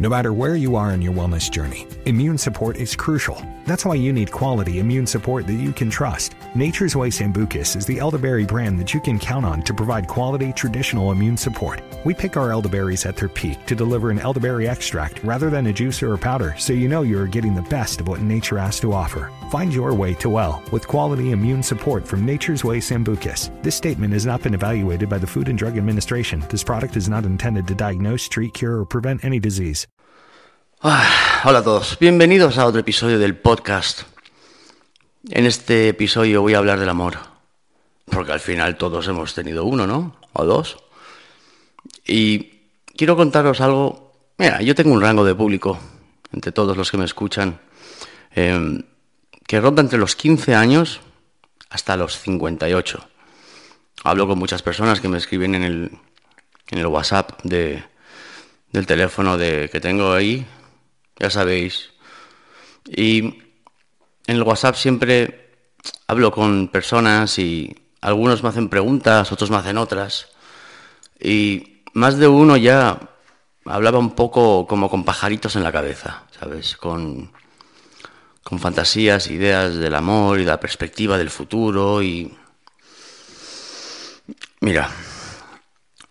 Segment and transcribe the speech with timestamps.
[0.00, 3.44] No matter where you are in your wellness journey, immune support is crucial.
[3.66, 6.36] That's why you need quality immune support that you can trust.
[6.54, 10.52] Nature's Way Sambucus is the elderberry brand that you can count on to provide quality
[10.52, 11.82] traditional immune support.
[12.04, 15.72] We pick our elderberries at their peak to deliver an elderberry extract rather than a
[15.72, 18.56] juice or a powder, so you know you are getting the best of what nature
[18.56, 19.32] has to offer.
[19.50, 23.50] Find your way to well with quality immune support from Nature's Way Sambucus.
[23.62, 26.44] This statement has not been evaluated by the Food and Drug Administration.
[26.48, 29.77] This product is not intended to diagnose, treat, cure, or prevent any disease.
[30.80, 34.02] Ah, hola a todos, bienvenidos a otro episodio del podcast.
[35.28, 37.18] En este episodio voy a hablar del amor,
[38.04, 40.16] porque al final todos hemos tenido uno, ¿no?
[40.34, 40.76] O dos.
[42.06, 42.60] Y
[42.96, 44.12] quiero contaros algo.
[44.38, 45.80] Mira, yo tengo un rango de público,
[46.32, 47.58] entre todos los que me escuchan,
[48.36, 48.84] eh,
[49.48, 51.00] que ronda entre los 15 años
[51.70, 53.04] hasta los 58.
[54.04, 55.90] Hablo con muchas personas que me escriben en el,
[56.70, 57.82] en el WhatsApp de,
[58.70, 60.46] del teléfono de, que tengo ahí,
[61.18, 61.90] ya sabéis.
[62.86, 63.18] Y
[64.26, 65.48] en el WhatsApp siempre
[66.06, 70.28] hablo con personas y algunos me hacen preguntas, otros me hacen otras.
[71.20, 72.98] Y más de uno ya
[73.64, 76.76] hablaba un poco como con pajaritos en la cabeza, ¿sabes?
[76.76, 77.32] Con,
[78.42, 82.36] con fantasías, ideas del amor y la perspectiva del futuro y...
[84.60, 84.90] Mira,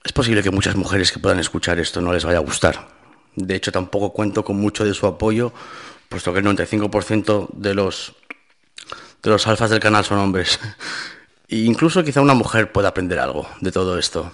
[0.04, 2.97] es posible que muchas mujeres que puedan escuchar esto no les vaya a gustar.
[3.38, 5.54] De hecho, tampoco cuento con mucho de su apoyo,
[6.10, 8.16] puesto que el 95% de los,
[9.22, 10.60] de los alfas del canal son hombres.
[11.50, 14.34] E incluso quizá una mujer pueda aprender algo de todo esto.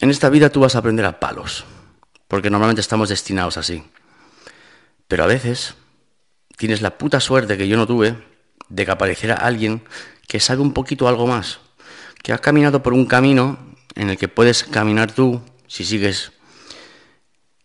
[0.00, 1.64] En esta vida tú vas a aprender a palos,
[2.26, 3.84] porque normalmente estamos destinados así.
[5.06, 5.76] Pero a veces
[6.56, 8.16] tienes la puta suerte que yo no tuve
[8.68, 9.84] de que apareciera alguien
[10.26, 11.60] que sabe un poquito algo más,
[12.24, 13.56] que ha caminado por un camino
[13.94, 16.32] en el que puedes caminar tú si sigues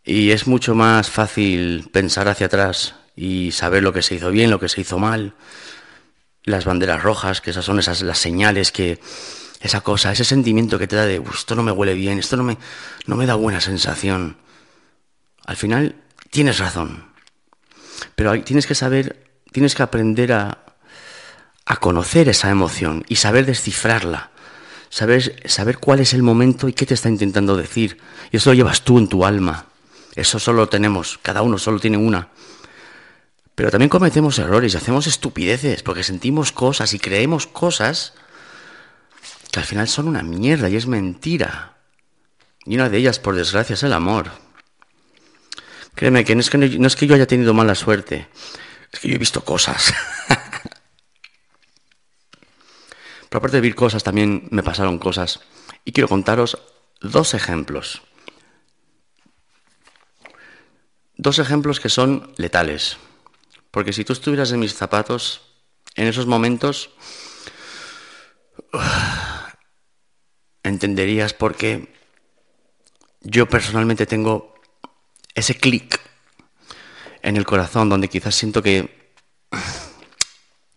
[0.10, 4.50] y es mucho más fácil pensar hacia atrás y saber lo que se hizo bien,
[4.50, 5.36] lo que se hizo mal,
[6.44, 9.00] las banderas rojas, que esas son esas las señales que
[9.62, 12.44] esa cosa, ese sentimiento que te da de esto no me huele bien, esto no
[12.44, 12.58] me,
[13.06, 14.38] no me da buena sensación.
[15.46, 15.96] Al final
[16.32, 17.06] tienes razón,
[18.16, 20.58] pero tienes que saber, tienes que aprender a,
[21.66, 24.32] a conocer esa emoción y saber descifrarla,
[24.90, 28.00] saber, saber cuál es el momento y qué te está intentando decir.
[28.32, 29.68] Y eso lo llevas tú en tu alma.
[30.16, 32.30] Eso solo tenemos, cada uno solo tiene una.
[33.56, 38.14] Pero también cometemos errores y hacemos estupideces porque sentimos cosas y creemos cosas
[39.52, 41.78] que al final son una mierda y es mentira.
[42.66, 44.32] Y una de ellas, por desgracia, es el amor.
[45.96, 48.30] Créeme que no es que, no es que yo haya tenido mala suerte,
[48.94, 49.94] es que yo he visto cosas.
[53.30, 55.42] Pero aparte de ver cosas, también me pasaron cosas
[55.86, 56.58] Y quiero contaros
[57.02, 58.02] dos ejemplos.
[61.20, 62.96] Dos ejemplos que son letales.
[63.72, 65.42] Porque si tú estuvieras en mis zapatos,
[65.96, 66.92] en esos momentos,
[70.64, 71.94] entenderías por qué
[73.20, 74.56] yo personalmente tengo
[75.36, 76.00] ese clic
[77.22, 79.12] en el corazón donde quizás siento que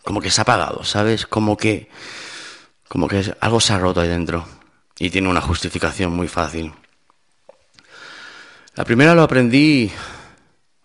[0.03, 1.25] como que se ha apagado, ¿sabes?
[1.25, 1.89] Como que
[2.89, 4.45] como que algo se ha roto ahí dentro
[4.99, 6.73] y tiene una justificación muy fácil.
[8.75, 9.93] La primera lo aprendí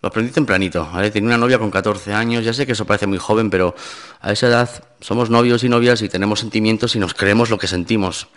[0.01, 1.09] lo aprendí tempranito, ¿vale?
[1.09, 3.75] Tenía una novia con 14 años, ya sé que eso parece muy joven, pero
[4.21, 7.67] a esa edad somos novios y novias y tenemos sentimientos y nos creemos lo que
[7.67, 8.27] sentimos.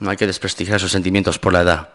[0.00, 1.88] No hay que desprestigiar esos sentimientos por la edad.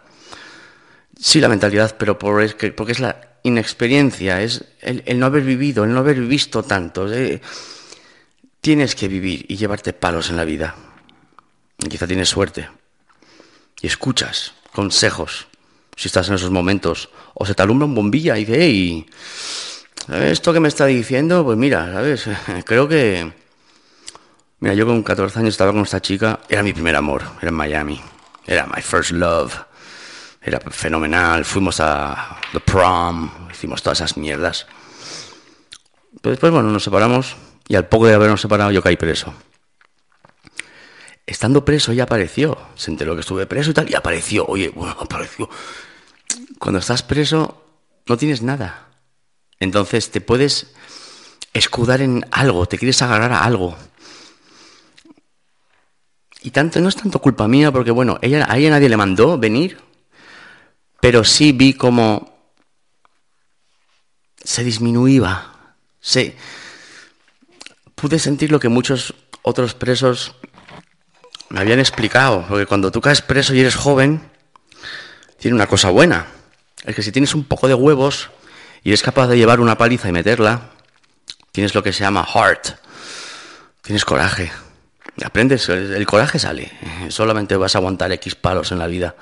[1.20, 2.46] Sí, la mentalidad, pero por,
[2.76, 7.12] porque es la inexperiencia, es el, no haber vivido, el no haber visto tanto.
[7.12, 7.42] ¿eh?
[8.60, 10.76] Tienes que vivir y llevarte palos en la vida.
[11.80, 12.70] Y quizá tienes suerte.
[13.82, 15.48] Y escuchas consejos
[16.02, 17.10] si estás en esos momentos.
[17.36, 19.06] O se te alumbra un bombilla y dice, hey,
[20.24, 22.28] esto que me está diciendo, pues mira, ¿sabes?
[22.66, 23.32] Creo que...
[24.60, 27.56] Mira, yo con 14 años estaba con esta chica, era mi primer amor, era en
[27.56, 28.02] Miami,
[28.48, 29.54] era my first love,
[30.42, 34.66] era fenomenal, fuimos a The Prom, hicimos todas esas mierdas.
[36.20, 37.36] Pero después, bueno, nos separamos
[37.68, 39.34] y al poco de habernos separado yo caí preso.
[41.28, 44.96] Estando preso ya apareció, se enteró que estuve preso y tal, y apareció, oye, bueno,
[45.00, 45.48] apareció.
[46.60, 47.64] Cuando estás preso
[48.08, 48.88] no tienes nada.
[49.60, 50.74] Entonces te puedes
[51.54, 53.78] escudar en algo, te quieres agarrar a algo.
[56.42, 59.38] Y tanto, no es tanto culpa mía, porque bueno, ella, a ella nadie le mandó
[59.38, 59.78] venir,
[61.00, 62.32] pero sí vi como
[64.44, 65.52] se disminuía,
[67.94, 69.14] pude sentir lo que muchos
[69.44, 70.36] otros presos
[71.50, 74.22] me habían explicado, porque cuando tú caes preso y eres joven,
[75.42, 76.28] tiene una cosa buena,
[76.86, 78.30] es que si tienes un poco de huevos
[78.84, 80.70] y eres capaz de llevar una paliza y meterla,
[81.52, 82.76] tienes lo que se llama heart,
[83.82, 84.52] tienes coraje,
[85.26, 86.72] aprendes, el coraje sale,
[87.10, 89.16] solamente vas a aguantar X palos en la vida.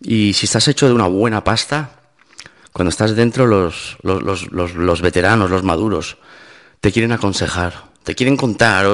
[0.00, 2.00] Y si estás hecho de una buena pasta,
[2.72, 6.16] cuando estás dentro los, los, los, los veteranos, los maduros,
[6.80, 8.86] te quieren aconsejar, te quieren contar,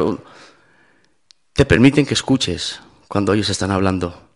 [1.53, 4.28] te permiten que escuches cuando ellos están hablando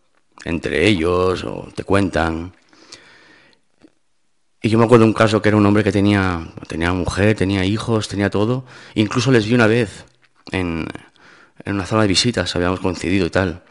[0.44, 2.52] entre ellos o te cuentan.
[4.61, 7.37] Y yo me acuerdo de un caso que era un hombre que tenía, tenía mujer,
[7.37, 8.64] tenía hijos, tenía todo.
[8.94, 10.05] Incluso les vi una vez
[10.52, 10.87] en,
[11.64, 13.62] en una zona de visitas, habíamos coincidido y tal.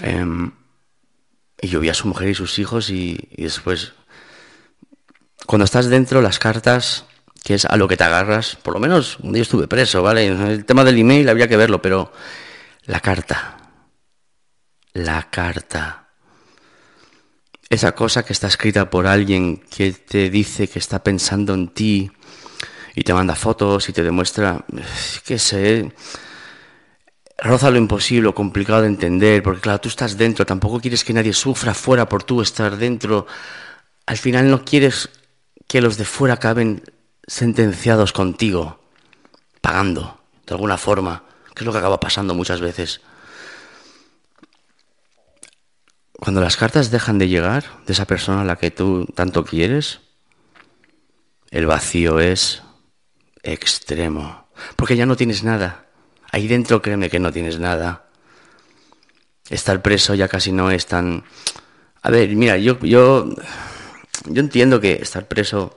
[0.00, 0.52] Em,
[1.60, 3.92] y yo vi a su mujer y sus hijos y, después,
[5.46, 7.04] cuando estás dentro, las cartas,
[7.44, 10.26] que es a lo que te agarras, por lo menos yo estuve preso, ¿vale?
[10.26, 12.12] El tema del email había que verlo, pero
[12.84, 13.58] la carta,
[14.94, 16.08] la carta,
[17.72, 22.10] esa cosa que está escrita por alguien que te dice que está pensando en ti
[22.94, 24.64] y te manda fotos y te demuestra,
[25.24, 25.90] qué sé,
[27.38, 31.14] roza lo imposible, lo complicado de entender, porque claro, tú estás dentro, tampoco quieres que
[31.14, 33.26] nadie sufra fuera por tú estar dentro.
[34.04, 35.08] Al final no quieres
[35.66, 36.82] que los de fuera acaben
[37.26, 38.80] sentenciados contigo,
[39.62, 41.24] pagando, de alguna forma,
[41.54, 43.00] que es lo que acaba pasando muchas veces.
[46.22, 50.02] Cuando las cartas dejan de llegar de esa persona a la que tú tanto quieres,
[51.50, 52.62] el vacío es
[53.42, 55.86] extremo, porque ya no tienes nada.
[56.30, 58.04] Ahí dentro créeme que no tienes nada.
[59.50, 61.24] Estar preso ya casi no es tan...
[62.02, 63.28] A ver, mira, yo, yo,
[64.26, 65.76] yo entiendo que estar preso...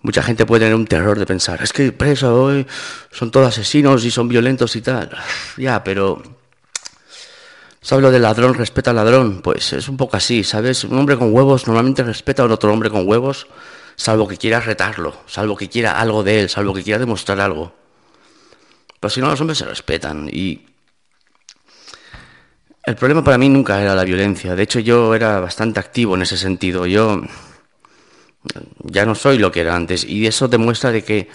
[0.00, 2.66] Mucha gente puede tener un terror de pensar, es que preso hoy
[3.10, 5.10] son todos asesinos y son violentos y tal.
[5.58, 6.41] Ya, pero...
[7.84, 9.42] ¿Sabes lo del ladrón respeta al ladrón?
[9.42, 10.84] Pues es un poco así, ¿sabes?
[10.84, 13.48] Un hombre con huevos normalmente respeta a otro hombre con huevos,
[13.96, 17.74] salvo que quiera retarlo, salvo que quiera algo de él, salvo que quiera demostrar algo.
[19.00, 20.30] Pero si no, los hombres se respetan.
[20.32, 20.64] Y
[22.84, 24.54] el problema para mí nunca era la violencia.
[24.54, 26.86] De hecho, yo era bastante activo en ese sentido.
[26.86, 27.20] Yo
[28.78, 30.04] ya no soy lo que era antes.
[30.04, 31.28] Y eso demuestra de que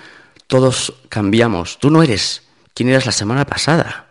[0.47, 1.77] todos cambiamos.
[1.77, 4.06] Tú no eres quien eras la semana pasada.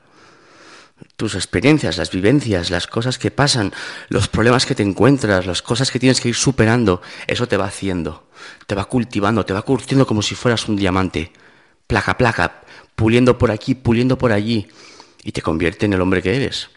[1.16, 3.72] Tus experiencias, las vivencias, las cosas que pasan,
[4.08, 7.64] los problemas que te encuentras, las cosas que tienes que ir superando, eso te va
[7.64, 8.28] haciendo,
[8.66, 11.32] te va cultivando, te va curtiendo como si fueras un diamante.
[11.86, 12.60] Placa, placa,
[12.94, 14.68] puliendo por aquí, puliendo por allí,
[15.24, 16.68] y te convierte en el hombre que eres.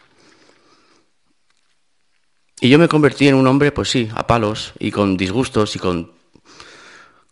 [2.61, 5.79] Y yo me convertí en un hombre, pues sí, a palos, y con disgustos, y
[5.79, 6.11] con,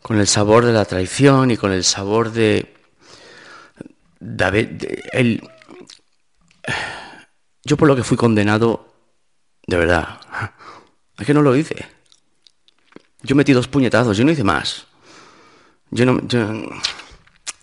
[0.01, 2.73] con el sabor de la traición, y con el sabor de...
[4.19, 5.41] de, el,
[7.63, 8.93] yo por lo que fui condenado,
[9.65, 10.19] de verdad,
[11.17, 11.85] es que no lo hice.
[13.23, 14.87] Yo metí dos puñetazos, yo no hice más.
[15.91, 16.21] Yo no,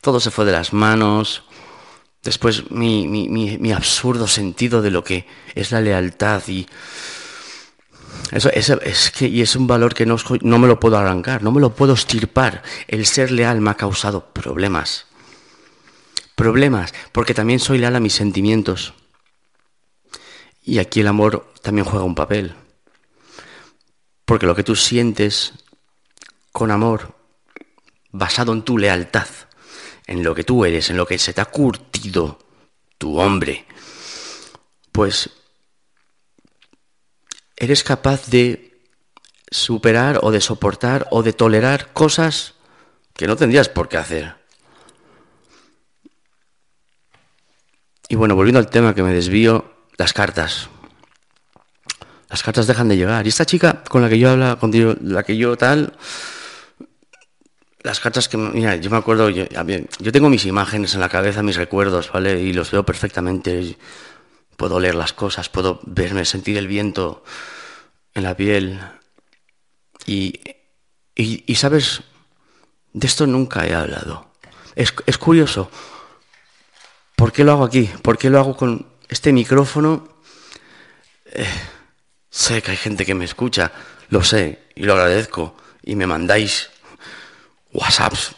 [0.00, 1.44] todo se fue de las manos.
[2.23, 6.66] Después mi, mi, absurdo sentido de lo que es la lealtad y
[8.32, 11.52] eso, es que y es un valor que no, no me lo puedo arrancar, no
[11.52, 12.62] me lo puedo estirpar.
[12.88, 15.06] El ser leal me ha causado problemas.
[16.34, 18.94] Problemas, porque también soy leal a mis sentimientos.
[20.62, 22.54] Y aquí el amor también juega un papel.
[24.24, 25.52] Porque lo que tú sientes
[26.52, 27.14] con amor,
[28.10, 29.28] basado en tu lealtad,
[30.06, 32.38] en lo que tú eres, en lo que se te ha curtido
[32.98, 33.66] tu hombre,
[34.92, 35.30] pues
[37.56, 38.80] eres capaz de
[39.50, 42.54] superar o de soportar o de tolerar cosas
[43.14, 44.43] que no tendrías por qué hacer.
[48.08, 49.64] Y bueno, volviendo al tema que me desvío,
[49.96, 50.68] las cartas.
[52.28, 53.25] Las cartas dejan de llegar.
[53.26, 54.70] Y esta chica con la que yo habla, con
[55.02, 55.94] la que yo tal,
[57.84, 61.42] las cartas que, mira, yo me acuerdo, yo, yo, tengo mis imágenes en la cabeza,
[61.42, 62.40] mis recuerdos, ¿vale?
[62.40, 63.76] Y los veo perfectamente.
[64.56, 67.25] Puedo leer las cosas, puedo verme, sentir el viento
[68.14, 68.80] en la piel.
[70.06, 70.40] Y,
[71.14, 72.02] y, sabes,
[72.92, 74.32] de esto nunca he hablado.
[74.76, 75.70] Es, es curioso.
[77.16, 77.90] ¿Por qué lo hago aquí?
[78.02, 80.09] ¿Por qué lo hago con este micrófono?
[81.26, 81.47] Eh,
[82.30, 83.73] sé que hay gente que me escucha,
[84.11, 85.56] lo sé y lo agradezco.
[85.83, 86.71] Y me mandáis
[87.73, 88.35] WhatsApps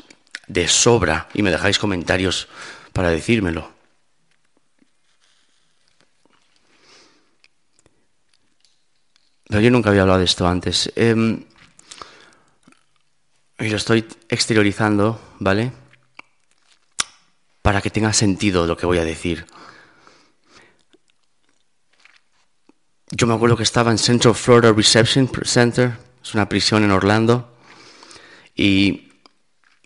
[0.47, 2.49] de sobra y me dejáis comentarios
[2.92, 3.76] para decírmelo.
[9.49, 10.92] Pero yo nunca había hablado de esto antes.
[10.97, 11.45] Em,
[13.59, 15.73] y lo estoy exteriorizando, ¿vale?
[17.66, 19.44] Para que tenga sentido lo que voy a decir.
[23.11, 27.58] Yo me acuerdo que estaba en Central Florida Reception Center, es una prisión en Orlando,
[28.54, 29.08] y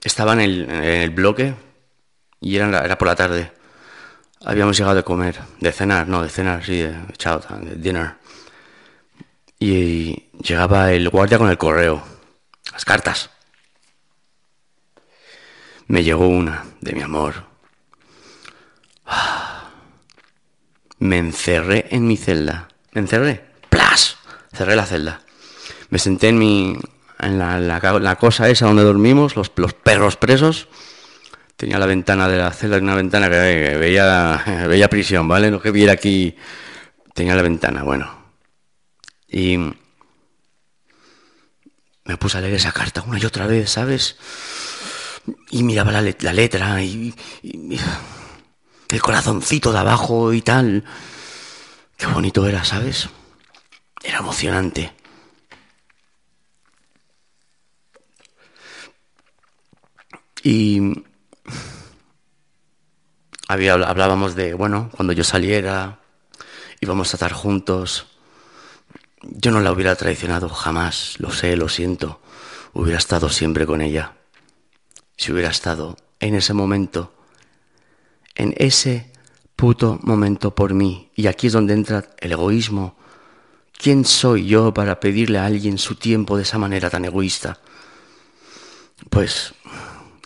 [0.04, 1.54] estaba en el, bloque
[2.38, 3.50] y era, por la tarde.
[4.44, 8.16] Habíamos llegado de comer, de cenar, no, de cenar, sí, de chao, de dinner.
[9.58, 12.02] Y llegaba el guardia con el correo,
[12.72, 13.30] las cartas.
[15.86, 17.48] Me llegó una de mi amor.
[20.98, 22.68] Me encerré en mi celda.
[22.92, 23.44] Me encerré.
[23.68, 24.18] ¡Plas!
[24.52, 25.22] Cerré la celda.
[25.88, 26.76] Me senté en mi,
[27.18, 30.68] en la, cosa esa donde dormimos, los, perros presos.
[31.56, 35.50] Tenía la ventana de la celda, una ventana que veía, veía prisión, ¿vale?
[35.50, 36.36] No que viera aquí,
[37.14, 38.20] tenía la ventana, bueno.
[39.28, 39.58] Y
[42.04, 44.16] me puse a leer esa carta una y otra vez, ¿sabes?
[45.50, 46.02] Y miraba la,
[46.32, 47.14] letra y,
[48.90, 50.84] el corazoncito de abajo y tal.
[51.96, 53.08] Qué bonito era, ¿sabes?
[54.02, 54.92] Era emocionante.
[60.42, 61.04] Y
[63.46, 66.00] había, hablábamos de, bueno, cuando yo saliera,
[66.80, 68.06] íbamos a estar juntos.
[69.22, 72.20] Yo no la hubiera traicionado jamás, lo sé, lo siento.
[72.72, 74.14] Hubiera estado siempre con ella.
[75.16, 77.12] Si hubiera estado en ese momento,
[78.40, 79.10] en ese
[79.54, 81.10] puto momento por mí.
[81.14, 82.96] Y aquí es donde entra el egoísmo.
[83.76, 87.58] ¿Quién soy yo para pedirle a alguien su tiempo de esa manera tan egoísta?
[89.10, 89.52] Pues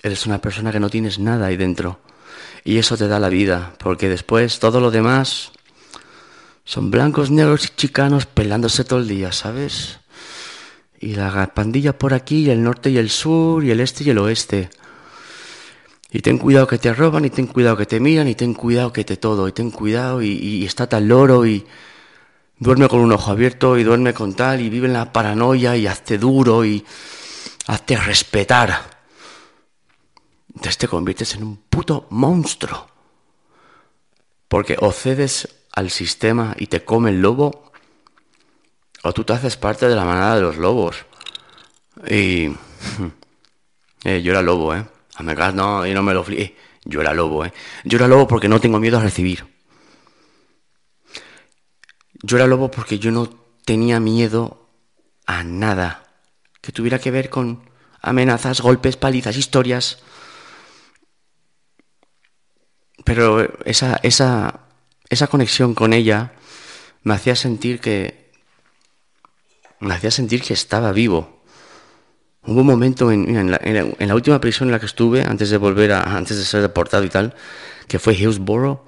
[0.02, 1.98] eres una persona que no tienes nada ahí dentro.
[2.62, 5.50] Y eso te da la vida, porque después todo lo demás
[6.64, 9.98] son blancos, negros y chicanos pelándose todo el día, ¿sabes?
[11.00, 14.10] Y la pandilla por aquí, y el norte y el sur, y el este y
[14.10, 14.70] el oeste.
[16.14, 18.92] Y ten cuidado que te roban, y ten cuidado que te miran, y ten cuidado
[18.92, 21.66] que te todo, y ten cuidado, y, está tal loro, y
[22.56, 25.88] duerme con un ojo abierto, y duerme con tal, y vive en la paranoia, y
[25.88, 26.86] hazte duro, y
[27.66, 29.00] hazte respetar.
[30.50, 32.86] Entonces te conviertes en un puto monstruo.
[34.46, 37.72] Porque o cedes al sistema y te come el lobo,
[39.02, 41.04] o tú te haces parte de la manada de los lobos.
[42.08, 42.50] Y...
[44.06, 44.84] Eh, yo era lobo, ¿eh?
[45.16, 46.40] A no, y no me lo fli...
[46.40, 47.52] Eh, yo era lobo, ¿eh?
[47.84, 49.46] Yo era lobo porque no tengo miedo a recibir.
[52.22, 53.28] Yo era lobo porque yo no
[53.64, 54.68] tenía miedo
[55.26, 56.04] a nada
[56.60, 60.02] que tuviera que ver con amenazas, golpes, palizas, historias.
[63.04, 64.60] Pero esa, esa,
[65.08, 66.32] esa conexión con ella
[67.02, 68.32] me hacía sentir que
[69.80, 71.33] me hacía sentir que estaba vivo.
[72.46, 76.02] Hubo un momento en, la, última prisión en la que estuve, antes de volver a,
[76.02, 77.34] antes de ser deportado y tal,
[77.88, 78.82] que fue Hillsborough,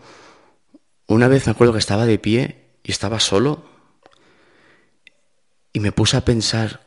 [1.07, 3.65] una vez me acuerdo que estaba de pie y estaba solo
[5.73, 6.81] y me puse a pensar,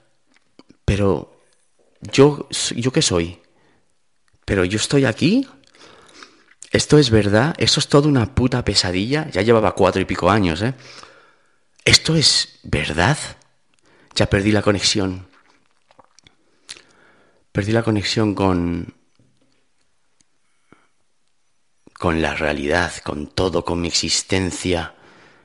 [0.86, 1.42] pero
[2.02, 3.40] yo, ¿yo qué soy?
[4.46, 5.48] ¿Pero yo estoy aquí?
[6.72, 7.56] ¿Esto es verdad?
[7.58, 9.28] ¿Eso es toda una puta pesadilla?
[9.32, 10.76] Ya llevaba cuatro y pico años, ¿eh?
[11.84, 13.18] ¿Esto es verdad?
[14.16, 15.29] Ya perdí la conexión.
[17.60, 18.94] Perdí la conexión con,
[21.92, 24.96] con la realidad, con todo, con mi existencia.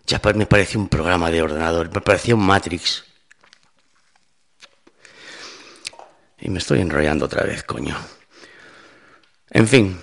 [0.06, 3.02] Ya me parecía un programa de ordenador, me parecía un Matrix.
[6.38, 7.97] Y me estoy enrollando otra vez, coño.
[9.50, 9.99] En fin,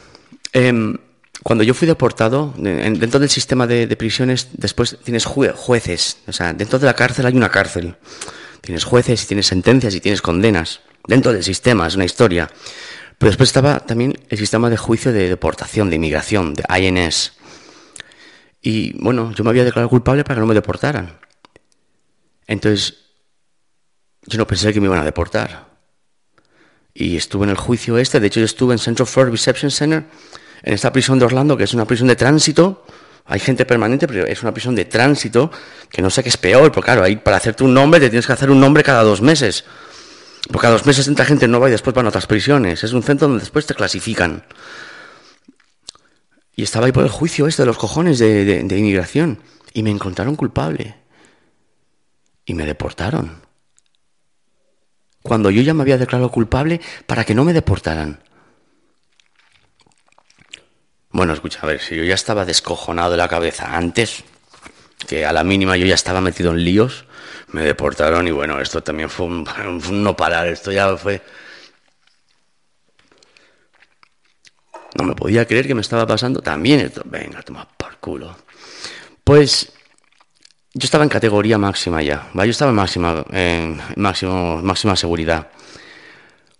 [0.51, 0.98] em,
[1.44, 6.18] cuando yo fui deportado, dentro del sistema de, prisiones, después tienes jueces.
[6.27, 7.96] O sea, dentro de la cárcel hay una cárcel.
[8.60, 10.82] Tienes jueces y tienes sentencias y tienes condenas.
[11.08, 12.50] Dentro del sistema, es una historia.
[13.17, 17.34] Pero después estaba también el sistema de juicio de deportación, de inmigración, de INS.
[18.62, 21.20] Y bueno, yo me había declarado culpable para que no me deportaran.
[22.48, 22.96] Entonces,
[24.25, 25.70] yo no pensé que me iban a deportar.
[26.93, 30.03] Y estuve en el juicio este, de hecho yo estuve en Central Florida Reception Center,
[30.63, 32.86] en esta prisión de Orlando, que es una prisión de tránsito.
[33.25, 35.51] Hay gente permanente, pero es una prisión de tránsito,
[35.89, 38.27] que no sé qué es peor, porque claro, ahí para hacerte un nombre te tienes
[38.27, 39.63] que hacer un nombre cada dos meses.
[40.51, 42.84] Porque cada dos meses entra gente nueva y después van a otras prisiones.
[42.84, 44.46] Es un centro donde después te clasifican.
[46.55, 49.39] Y estaba ahí por el juicio este de los cojones de, de inmigración.
[49.74, 50.96] Y me encontraron culpable.
[52.46, 53.41] Y me deportaron
[55.22, 58.24] cuando yo ya me había declarado culpable para que no me deportaran.
[61.12, 64.24] Bueno, escucha, a ver, si yo ya estaba descojonado de la cabeza antes,
[65.08, 67.05] que a la mínima yo ya estaba metido en líos,
[67.51, 69.46] me deportaron y bueno, esto también fue un,
[70.03, 71.22] no parar, esto ya fue...
[74.96, 77.01] No me podía creer que me estaba pasando también esto.
[77.05, 78.36] Venga, toma por culo.
[79.24, 79.72] Pues
[80.74, 83.25] yo estaba en categoría máxima ya, yo estaba en máxima,
[83.96, 85.50] máximo, máxima seguridad.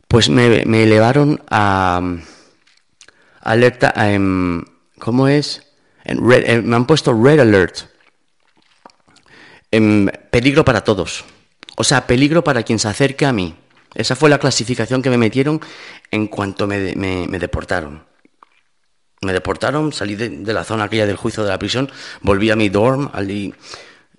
[0.08, 2.02] Pues me, elevaron a,
[3.42, 4.64] alerta, em,
[4.98, 5.62] ¿cómo es?
[6.04, 7.91] En me han puesto red alert.
[9.72, 11.24] En peligro para todos.
[11.78, 13.56] O sea, peligro para quien se acerque a mí.
[13.96, 15.62] Esa fue la clasificación que me metieron
[16.12, 18.06] en cuanto me, deportaron.
[19.22, 22.70] Me deportaron, salí de, la zona aquella del juicio de la prisión, volví a mi
[22.70, 23.12] dorm,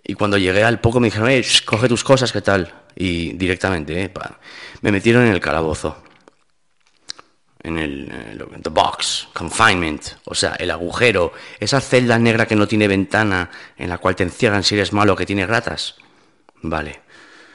[0.05, 2.73] y cuando llegué al poco me dijeron, eh, coge tus cosas, ¿qué tal?
[2.95, 4.13] Y directamente, eh,
[4.83, 5.97] me metieron en el calabozo.
[7.65, 8.09] En el,
[8.61, 13.89] the box, confinement, o sea, el agujero, esa celda negra que no tiene ventana, en
[13.89, 15.95] la cual te encierran si eres malo, que tiene ratas.
[16.63, 17.03] Vale.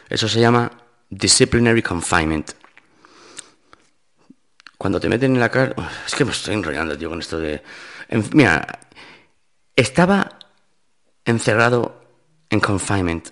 [0.08, 0.72] Eso se llama
[1.10, 2.52] disciplinary confinement.
[4.78, 5.76] Cuando te meten en la cara...
[6.06, 7.62] Es que me estoy enrollando, tío, con esto de...
[8.32, 8.80] mira,
[9.76, 10.38] estaba
[11.26, 12.02] encerrado
[12.50, 13.30] en confinement.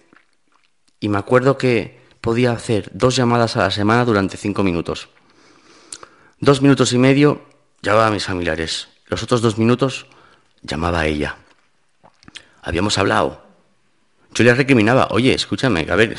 [1.00, 5.10] Y me acuerdo que podía hacer dos llamadas a la semana durante cinco minutos.
[6.40, 7.46] Dos minutos y medio
[7.82, 8.90] llamaba a mis familiares.
[9.08, 10.08] Los otros dos minutos
[10.62, 11.38] llamaba a ella.
[12.62, 13.46] Habíamos hablado.
[14.34, 16.18] Yo le recriminaba, oye, escúchame, a ver,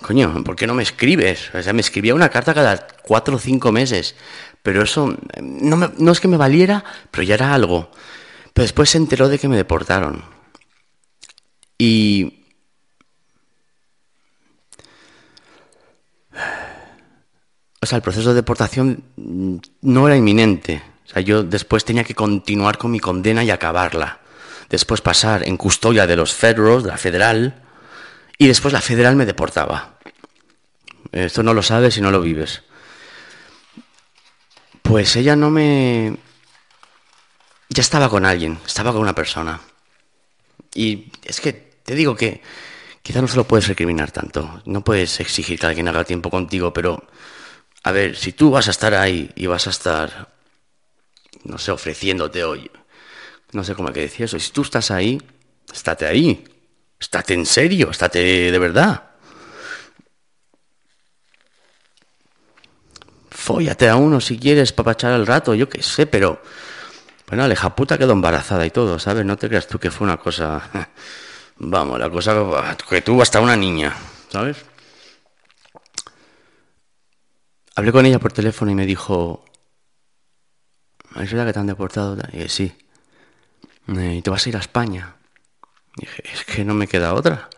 [0.00, 1.52] coño, ¿por qué no me escribes?
[1.54, 4.14] O sea, me escribía una carta cada cuatro o cinco meses.
[4.62, 7.90] Pero eso no, no es que me valiera, pero ya era algo.
[8.52, 10.24] Pero después se enteró de que me deportaron.
[11.78, 12.41] Y
[17.82, 20.80] o sea, el proceso de deportación no era inminente.
[21.04, 24.20] O sea, yo después tenía que continuar con mi condena y acabarla.
[24.70, 27.60] Después pasar en custodia de los federos, de la federal,
[28.38, 29.98] y después la federal me deportaba.
[31.10, 32.62] Esto no lo sabes y no lo vives.
[34.82, 36.16] Pues ella no me...
[37.68, 39.60] Ya estaba con alguien, estaba con una persona.
[40.72, 42.42] Y es que te digo que
[43.02, 46.72] quizá no se lo puedes recriminar tanto, no puedes exigir que alguien haga tiempo contigo,
[46.72, 47.08] pero
[47.84, 50.28] a ver, si tú vas a estar ahí y vas a estar,
[51.44, 52.70] no sé, ofreciéndote hoy,
[53.52, 55.20] no sé cómo que decir eso, si tú estás ahí,
[55.72, 56.44] estate ahí,
[56.98, 59.02] estate en serio, estate de verdad.
[63.30, 66.40] Fóllate a uno si quieres para echar el rato, yo qué sé, pero...
[67.26, 69.24] Bueno, la hija puta quedó embarazada y todo, ¿sabes?
[69.24, 70.62] No te creas tú que fue una cosa...
[71.56, 73.94] Vamos, la cosa que tuvo hasta una niña,
[74.28, 74.58] ¿sabes?
[77.74, 79.44] Hablé con ella por teléfono y me dijo,
[81.16, 82.16] ¿es verdad que te han deportado?
[82.32, 82.72] Y dije, sí.
[83.88, 85.16] ¿Y te vas a ir a España?
[85.96, 87.48] Dije, es que no me queda otra.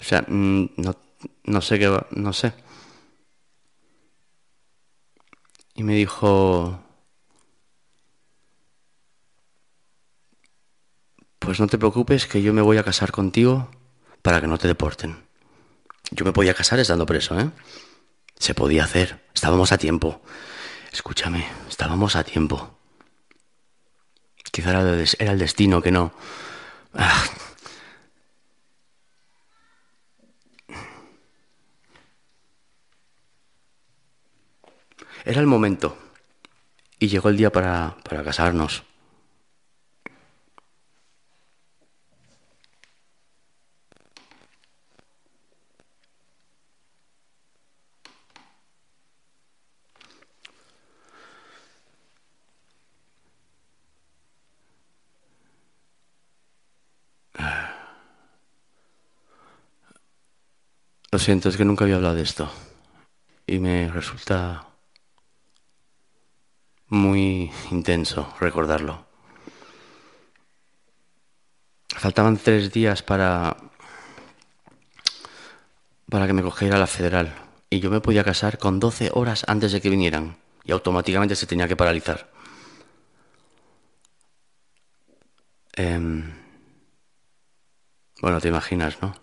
[0.00, 0.96] O sea, mm, no,
[1.44, 2.52] no sé qué, no sé.
[5.74, 6.80] Y me dijo,
[11.48, 13.70] Pues no te preocupes que yo me voy a casar contigo
[14.20, 15.16] para que no te deporten.
[16.10, 17.50] Yo me podía casar estando preso, ¿eh?
[18.38, 19.20] Se podía hacer.
[19.34, 20.22] Estábamos a tiempo.
[20.92, 22.78] Escúchame, estábamos a tiempo.
[24.50, 24.70] Quizá
[25.18, 26.12] era el destino que no.
[26.94, 27.24] Ah.
[35.24, 35.96] Era el momento.
[36.98, 38.82] Y llegó el día para, para casarnos.
[61.18, 62.48] Lo siento, es que nunca había hablado de esto.
[63.44, 64.68] Y me resulta
[66.86, 69.04] muy intenso recordarlo.
[71.88, 73.56] Faltaban tres días para,
[76.08, 77.34] para que me cogiera la federal.
[77.68, 80.36] Y yo me podía casar con 12 horas antes de que vinieran.
[80.62, 82.30] Y automáticamente se tenía que paralizar.
[85.72, 86.32] Em,
[88.22, 89.16] bueno, te imaginas, ¿no?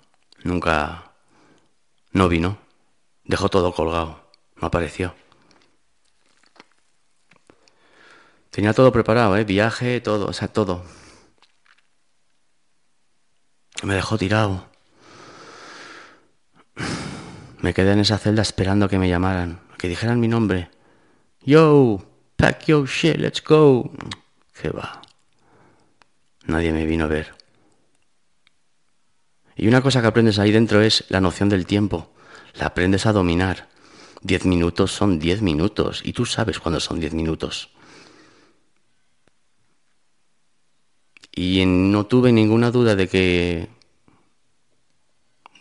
[0.43, 1.14] Nunca
[2.15, 2.57] no vino.
[3.25, 4.31] Dejó todo colgado.
[4.55, 5.13] No apareció.
[8.51, 9.43] Tenía todo preparado, ¿eh?
[9.43, 10.85] Viaje, todo, o sea, todo.
[13.83, 14.65] Me dejó tirado.
[17.59, 20.69] Me quedé en esa celda esperando que me llamaran, que dijeran mi nombre.
[21.41, 22.01] Yo,
[22.37, 23.91] pack your shit, let's go.
[24.53, 25.01] ¿Qué va?
[26.45, 27.35] Nadie me vino a ver.
[29.55, 32.11] Y una cosa que aprendes ahí dentro es la noción del tiempo.
[32.55, 33.69] La aprendes a dominar.
[34.21, 37.69] Diez minutos son diez minutos y tú sabes cuándo son diez minutos.
[41.31, 43.69] Y no tuve ninguna duda de que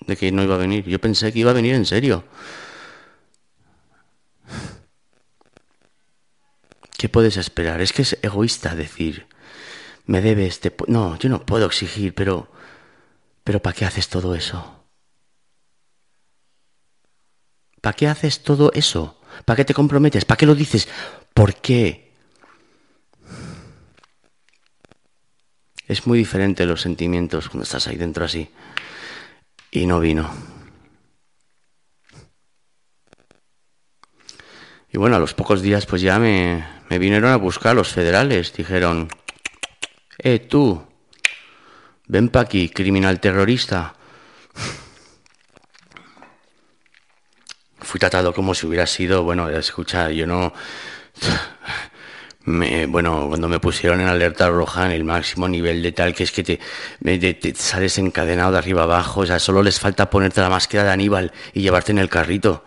[0.06, 0.84] de que no iba a venir.
[0.84, 2.24] Yo pensé que iba a venir en serio.
[6.96, 7.80] ¿Qué puedes esperar?
[7.80, 9.26] Es que es egoísta decir,
[10.06, 10.74] me debes, te...
[10.88, 12.48] no, yo no puedo exigir, pero
[13.44, 14.84] pero ¿para qué haces todo eso?
[17.80, 19.20] ¿Para qué haces todo eso?
[19.44, 20.24] ¿Para qué te comprometes?
[20.24, 20.88] ¿Para qué lo dices?
[21.34, 22.14] ¿Por qué?
[25.86, 28.48] Es muy diferente los sentimientos cuando estás ahí dentro así.
[29.70, 30.32] Y no vino.
[34.90, 38.54] Y bueno, a los pocos días pues ya me, me vinieron a buscar los federales.
[38.54, 39.08] Dijeron,
[40.18, 40.82] eh, tú,
[42.06, 43.94] Ven pa' aquí, criminal terrorista.
[47.78, 50.52] Fui tratado como si hubiera sido, bueno, escucha, yo no...
[52.46, 56.32] bueno, cuando me pusieron en alerta roja en el máximo nivel de tal que es
[56.32, 56.58] que te,
[57.34, 60.90] te, sales encadenado de arriba abajo, o sea, solo les falta ponerte la máscara de
[60.90, 62.64] Aníbal y llevarte en el carrito.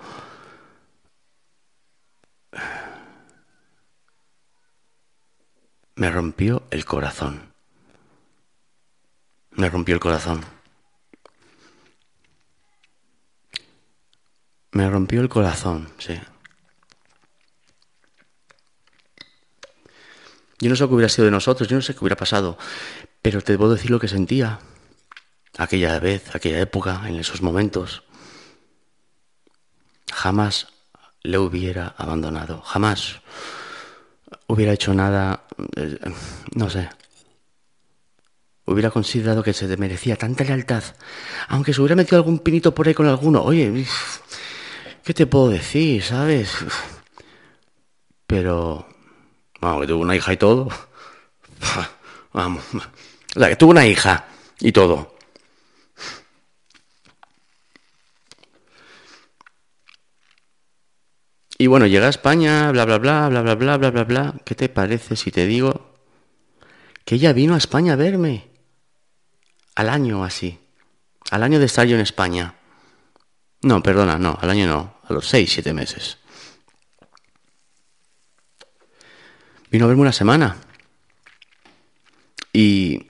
[5.95, 7.46] Me rompió el corazón.
[9.57, 10.45] Me rompió el corazón.
[14.71, 16.13] Me rompió el corazón, sí.
[20.59, 22.59] Yo no sé qué hubiera sido de nosotros, yo no sé qué hubiera pasado,
[23.23, 24.59] pero te debo decir lo que sentía
[25.57, 28.03] aquella vez, aquella época, en esos momentos.
[30.13, 30.67] Jamás
[31.23, 33.21] le hubiera abandonado, jamás
[34.45, 35.99] hubiera hecho nada, eh,
[36.53, 36.89] no sé,
[38.67, 40.84] hubiera considerado que se merecía tanta lealtad,
[41.47, 43.86] aunque se hubiera metido algún pinito por ahí con alguno, oye,
[45.03, 46.51] ¿qué te puedo decir, sabes?
[48.27, 48.86] Pero,
[49.62, 50.67] vamos, que tuvo una hija y todo.
[52.34, 52.63] Vamos,
[53.36, 54.27] o sea, que tuvo una hija
[54.60, 55.17] y todo.
[61.58, 64.36] Y bueno, llega a España, bla, bla, bla, bla, bla, bla, bla, bla, bla.
[64.45, 65.95] ¿Qué te parece si te digo
[67.03, 68.46] que ella vino a España a verme?
[69.77, 70.57] Al año así,
[71.29, 72.55] al año de estar yo en España.
[73.61, 76.17] No, perdona, no, al año no, a los seis, siete meses.
[79.69, 80.57] Vino a verme una semana.
[82.51, 83.07] Y...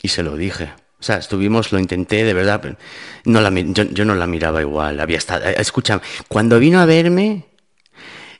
[0.00, 0.72] Y se lo dije.
[1.00, 2.60] O sea, estuvimos, lo intenté, de verdad.
[2.62, 2.76] Pero
[3.24, 5.00] no la, yo, yo, no la miraba igual.
[5.00, 5.46] Había estado.
[5.46, 7.46] Eh, escucha, cuando vino a verme,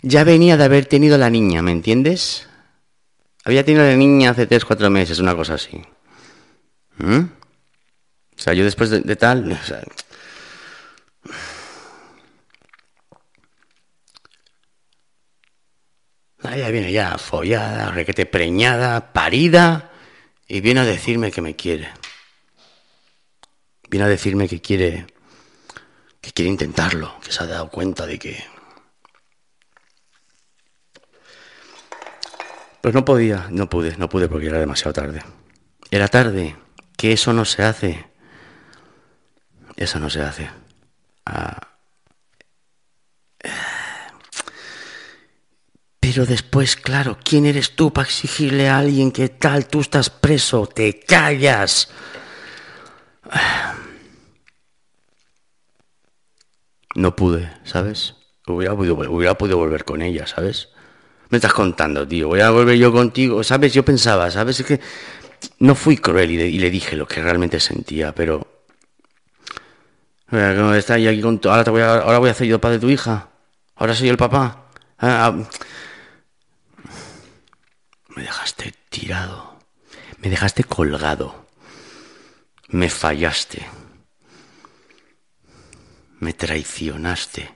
[0.02, 2.46] ya venía de haber tenido la niña, ¿me entiendes?
[3.44, 5.82] Había tenido de niña hace tres, cuatro meses, una cosa así.
[6.96, 7.20] ¿Mm?
[7.20, 9.52] O sea, yo después de, tal...
[9.52, 9.64] O
[16.54, 19.90] ella viene ya follada, requete preñada, parida,
[20.46, 21.88] y viene a decirme que me quiere.
[23.88, 25.06] Viene a decirme que quiere,
[26.20, 28.53] que quiere intentarlo, que se ha dado cuenta de que...
[32.84, 35.22] Pues no podía, no pude, no pude porque era demasiado tarde.
[35.90, 36.54] Era tarde,
[36.98, 38.04] que eso no se hace.
[39.74, 40.50] Eso no se hace.
[41.24, 41.78] Ah.
[45.98, 50.66] Pero después, claro, ¿quién eres tú para exigirle a alguien que tal, tú estás preso,
[50.66, 51.88] te callas?
[56.94, 58.14] No pude, ¿sabes?
[58.46, 60.73] Hubiera podido, hubiera podido volver con ella, ¿sabes?
[61.30, 63.72] Me estás contando, tío, voy a volver yo contigo, ¿sabes?
[63.72, 64.60] Yo pensaba, ¿sabes?
[64.60, 64.80] Es que
[65.58, 68.46] no fui cruel y le, dije lo que realmente sentía, pero...
[70.30, 72.78] Está ahí aquí con ahora, te voy a, ahora voy a hacer yo el padre
[72.78, 73.28] de tu hija.
[73.76, 74.66] Ahora soy el papá.
[74.98, 75.44] Ah, ah.
[78.16, 79.58] Me dejaste tirado.
[80.18, 81.46] Me dejaste colgado.
[82.68, 83.64] Me fallaste.
[86.18, 87.53] Me traicionaste.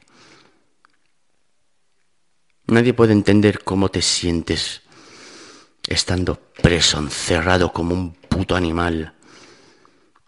[2.69, 4.83] Nadie puede entender cómo te sientes
[5.87, 9.15] estando preso, encerrado como un puto animal.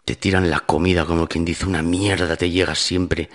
[0.05, 3.29] Te tiran la comida como quien dice una mierda, te llega siempre.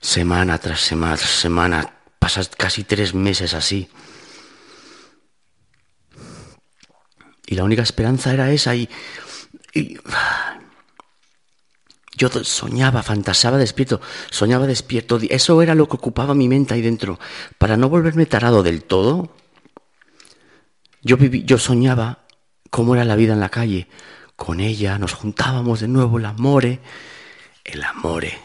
[0.00, 1.92] Semana tras semana tras semana.
[2.18, 3.90] Pasas casi tres meses así.
[7.46, 8.88] Y la única esperanza era esa y,
[12.20, 15.18] yo soñaba, fantasaba despierto, soñaba despierto.
[15.30, 17.18] Eso era lo que ocupaba mi mente ahí dentro.
[17.56, 19.34] Para no volverme tarado del todo,
[21.00, 22.26] yo, viví, yo soñaba
[22.68, 23.88] cómo era la vida en la calle.
[24.36, 26.80] Con ella nos juntábamos de nuevo, el amore,
[27.64, 28.38] el amore,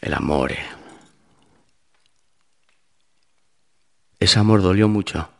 [0.00, 0.58] el amore.
[4.18, 5.30] Ese amor dolió mucho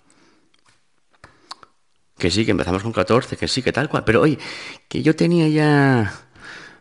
[2.20, 4.04] que sí, que empezamos con 14, que sí, que tal cual.
[4.04, 4.38] Pero oye,
[4.88, 6.14] que yo tenía ya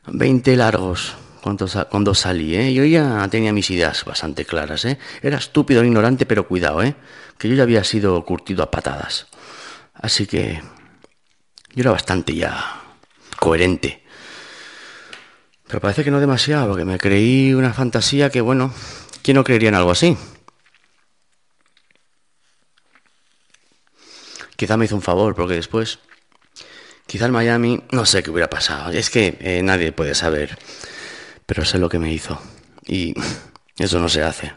[0.06, 2.74] 20 largos cuando, cuando salí, ¿eh?
[2.74, 5.00] Yo ya tenía mis ideas bastante claras, ¿eh?
[5.24, 6.96] Era estúpido, ignorante, pero cuidado, ¿eh?
[7.40, 9.28] Que yo ya había sido curtido a patadas.
[9.96, 10.62] Así que
[11.74, 12.82] yo era bastante ya
[13.40, 14.04] coherente.
[15.68, 18.74] Pero parece que no demasiado, porque me creí una fantasía que, bueno,
[19.22, 20.18] ¿quién no creería en algo así?
[24.60, 26.00] Quizá me hizo un favor, porque después,
[27.08, 28.92] quizá en Miami, no sé qué hubiera pasado.
[28.92, 30.60] Es que eh, nadie puede saber,
[31.46, 32.38] pero sé lo que me hizo.
[32.86, 33.16] Y
[33.80, 34.52] eso no se hace.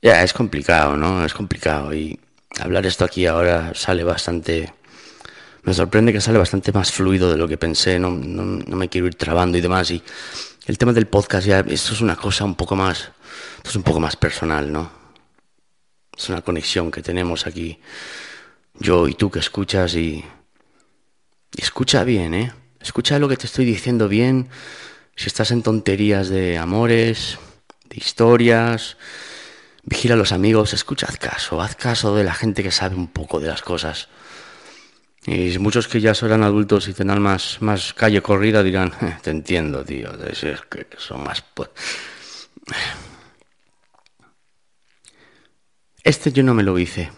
[0.00, 1.24] Ya, es complicado, ¿no?
[1.24, 1.92] Es complicado.
[1.92, 2.20] Y
[2.60, 4.72] hablar esto aquí ahora sale bastante...
[5.64, 7.98] Me sorprende que sale bastante más fluido de lo que pensé.
[7.98, 9.90] No, no, me quiero ir trabando y demás.
[9.90, 10.02] Y
[10.66, 13.10] el tema del podcast ya, esto es una cosa un poco más...
[13.56, 15.03] Esto es un poco más personal, ¿no?
[16.16, 17.78] Es una conexión que tenemos aquí,
[18.78, 20.24] yo y tú que escuchas y,
[21.56, 22.52] escucha bien, ¿eh?
[22.80, 24.48] Escucha lo que te estoy diciendo bien.
[25.16, 27.38] Si estás en tonterías de amores,
[27.88, 28.96] de historias,
[29.84, 33.08] vigila a los amigos, escucha, haz caso, haz caso de la gente que sabe un
[33.08, 34.08] poco de las cosas.
[35.26, 39.84] Y muchos que ya serán adultos y tendrán más, más calle corrida dirán, te entiendo,
[39.84, 41.42] tío, es que son más...
[46.04, 47.10] Este yo no me lo hice.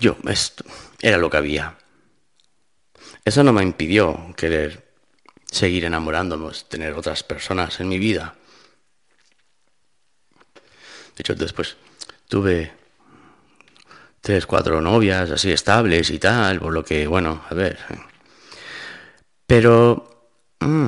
[0.00, 0.64] Yo, esto
[1.02, 1.76] era lo que había.
[3.24, 4.90] Eso no me impidió querer
[5.50, 8.34] seguir enamorándonos, tener otras personas en mi vida.
[11.14, 11.76] De hecho, después
[12.26, 12.72] tuve
[14.22, 17.78] tres, cuatro novias así estables y tal, por lo que, bueno, a ver.
[19.46, 20.08] Pero...
[20.60, 20.86] Mm,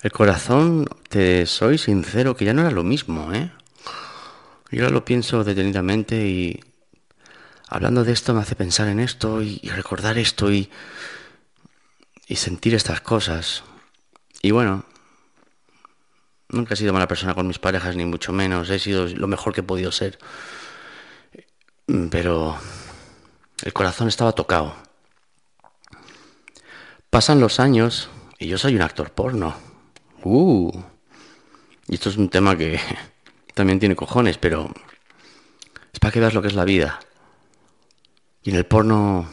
[0.00, 3.50] el corazón, te soy sincero, que ya no era lo mismo, ¿eh?
[4.70, 6.60] Yo lo pienso detenidamente y
[7.68, 10.70] hablando de esto me hace pensar en esto y, recordar esto y,
[12.26, 13.64] y sentir estas cosas.
[14.42, 14.84] Y bueno,
[16.48, 18.68] nunca he sido mala persona con mis parejas, ni mucho menos.
[18.68, 20.18] He sido lo mejor que he podido ser.
[22.10, 22.58] Pero
[23.62, 24.76] el corazón estaba tocado.
[27.08, 29.56] Pasan los años y yo soy un actor porno.
[30.22, 30.70] Uh.
[31.88, 32.78] Y esto es un tema que
[33.58, 34.70] también tiene cojones, pero
[35.92, 37.00] es para que veas lo que es la vida.
[38.44, 39.28] Y en el porno,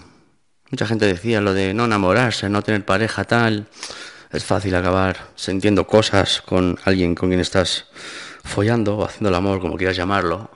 [0.72, 3.68] mucha gente decía lo de no enamorarse, no tener pareja tal.
[4.32, 7.86] Es fácil acabar sintiendo cosas con alguien con quien estás
[8.44, 10.50] follando o haciendo el amor, como quieras llamarlo.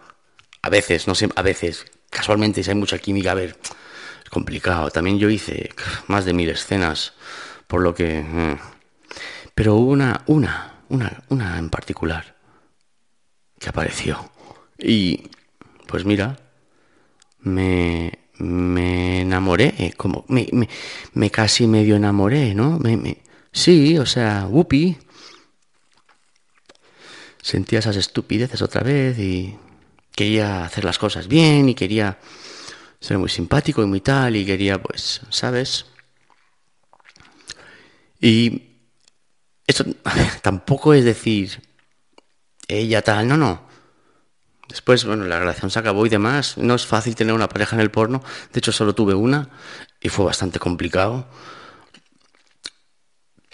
[0.64, 3.56] A veces, no sé, a veces, casualmente, si hay mucha química, a ver,
[4.24, 4.90] es complicado.
[4.90, 5.70] También yo hice
[6.08, 7.14] más de mil escenas,
[7.68, 8.24] por lo que...
[8.24, 8.58] Mm.
[9.54, 12.39] Pero una, una, una, una en particular
[13.60, 14.32] que apareció.
[14.78, 15.30] Y
[15.88, 16.40] pues mira,
[17.42, 20.48] me, me enamoré, eh, como me,
[21.14, 22.80] me, casi medio enamoré, ¿no?
[22.80, 23.18] Me,
[23.52, 24.98] sí, o sea, whoopee.
[27.42, 29.58] Sentía esas estupideces otra vez y
[30.14, 32.20] quería hacer las cosas bien y quería
[33.00, 35.86] ser muy simpático y muy tal y quería, pues, ¿sabes?
[38.20, 38.64] Y
[39.66, 39.86] eso
[40.42, 41.62] tampoco es decir,
[42.70, 43.68] ella tal, no, no.
[44.70, 46.58] Después, bueno, la relación se acabó y demás.
[46.58, 48.24] No es fácil tener una pareja en el porno.
[48.54, 49.50] De hecho, solo tuve una
[50.00, 51.28] y fue bastante complicado.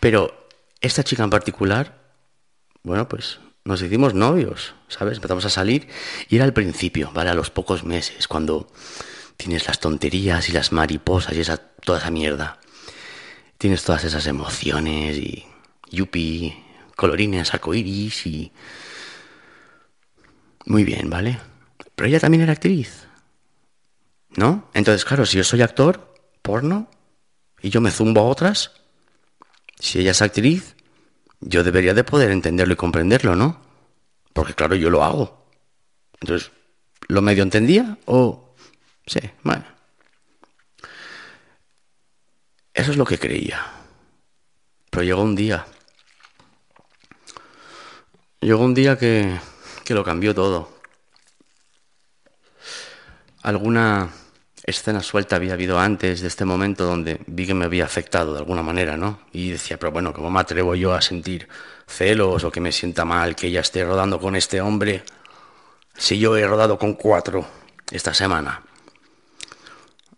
[0.01, 0.49] Pero
[0.81, 1.97] esta chica en particular,
[2.83, 5.15] bueno, pues nos hicimos novios, ¿sabes?
[5.15, 5.87] Empezamos a salir
[6.29, 7.29] y era al principio, ¿vale?
[7.29, 8.69] A los pocos meses, cuando
[9.37, 12.59] tienes las tonterías y las mariposas y esa, toda esa mierda.
[13.57, 15.45] Tienes todas esas emociones y
[15.89, 16.61] yupi,
[16.97, 18.51] colorines, arcoiris y...
[20.65, 21.39] Muy bien, ¿vale?
[21.95, 23.07] Pero ella también era actriz.
[24.35, 24.69] ¿No?
[24.73, 26.89] Entonces, claro, si yo soy actor, porno,
[27.61, 28.71] y yo me zumbo a otras,
[29.79, 30.75] si ella es actriz,
[31.39, 33.61] yo debería de poder entenderlo y comprenderlo, ¿no?
[34.33, 35.47] Porque claro, yo lo hago.
[36.19, 36.51] Entonces,
[37.07, 38.45] ¿lo medio entendía o
[39.07, 39.63] Sí, bueno.
[42.73, 43.63] Eso es lo que creía.
[44.89, 45.65] Pero llegó un día.
[48.41, 49.39] Llegó un día que,
[49.85, 50.69] que lo cambió todo.
[53.43, 54.09] Alguna
[54.63, 58.39] escena suelta había habido antes de este momento donde vi que me había afectado de
[58.39, 59.19] alguna manera, ¿no?
[59.31, 61.47] Y decía, pero bueno, ¿cómo me atrevo yo a sentir
[61.87, 65.03] celos o que me sienta mal que ella esté rodando con este hombre
[65.95, 67.45] si yo he rodado con cuatro
[67.91, 68.64] esta semana?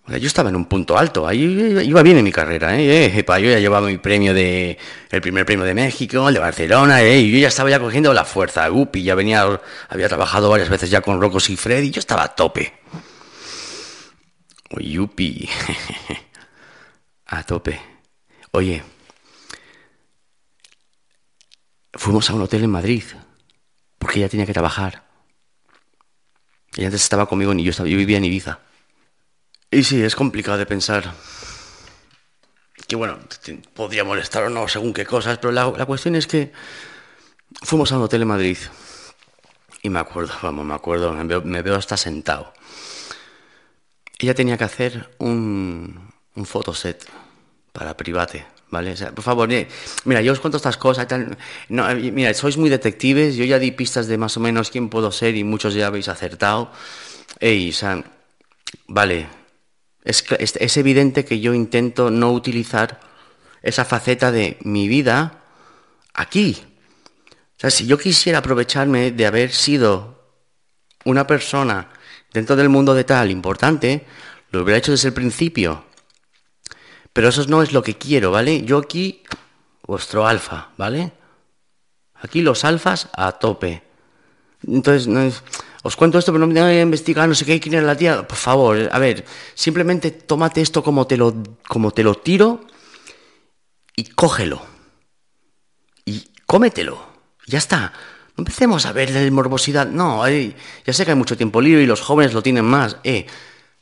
[0.07, 1.43] Yo estaba en un punto alto, ahí
[1.83, 3.07] iba bien en mi carrera, ¿eh?
[3.07, 4.77] eh yo ya llevaba mi premio de,
[5.11, 7.19] el primer premio de México, el de Barcelona, ¿eh?
[7.19, 10.89] y yo ya estaba ya cogiendo la fuerza, upi, ya venía, había trabajado varias veces
[10.89, 12.73] ya con Rocos y Freddy, yo estaba a tope.
[14.79, 15.49] Yupi,
[17.25, 17.79] a tope.
[18.51, 18.83] Oye,
[21.93, 23.03] fuimos a un hotel en Madrid,
[23.97, 25.03] porque ella tenía que trabajar.
[26.77, 28.59] Ella antes estaba conmigo, y yo, estaba, yo vivía en Ibiza.
[29.69, 31.13] Y sí, es complicado de pensar.
[32.87, 33.19] Que bueno,
[33.73, 36.53] podría molestar o no según qué cosas, pero la, cuestión es que
[37.63, 38.57] fuimos a un hotel en Madrid.
[39.83, 42.53] Y me acuerdo, vamos, me acuerdo, me veo, hasta sentado.
[44.19, 47.05] Ella tenía que hacer un, un fotoset
[47.73, 48.95] para private, ¿vale?
[49.13, 49.67] por favor, eh,
[50.05, 51.07] mira, yo os cuento estas cosas.
[51.69, 54.89] no, eh, mira, sois muy detectives, yo ya di pistas de más o menos quién
[54.89, 56.71] puedo ser y muchos ya habéis acertado.
[57.39, 58.03] Ey, o sea,
[58.87, 59.27] vale,
[60.07, 62.99] es, evidente que yo intento no utilizar
[63.61, 65.43] esa faceta de mi vida
[66.13, 66.57] aquí.
[67.29, 70.31] O sea, si yo quisiera aprovecharme de haber sido
[71.03, 71.89] una persona
[72.31, 74.05] dentro del mundo de tal importante,
[74.51, 75.83] lo hubiera hecho desde el principio.
[77.11, 78.61] Pero eso no es lo que quiero, ¿vale?
[78.61, 79.23] Yo aquí,
[79.85, 81.11] vuestro alfa, ¿vale?
[82.15, 83.83] Aquí los alfas a tope.
[84.65, 85.43] Entonces, no es
[85.83, 87.95] os cuento esto, pero no me voy a investigar, no sé qué, quién era la
[87.95, 88.27] tía.
[88.27, 91.33] Por favor, a ver, simplemente tómate esto como te lo,
[91.67, 92.65] como te lo tiro
[93.95, 94.61] y cógelo.
[96.05, 97.05] Y cómetelo.
[97.45, 97.93] Ya está.
[98.35, 99.87] No empecemos a ver la morbosidad.
[99.87, 102.97] No, ya sé que hay mucho tiempo libre y los jóvenes lo tienen más.
[103.03, 103.25] Eh,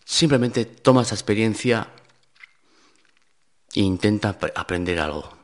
[0.03, 1.89] simplemente toma esa experiencia
[3.73, 5.34] e intenta aprender algo.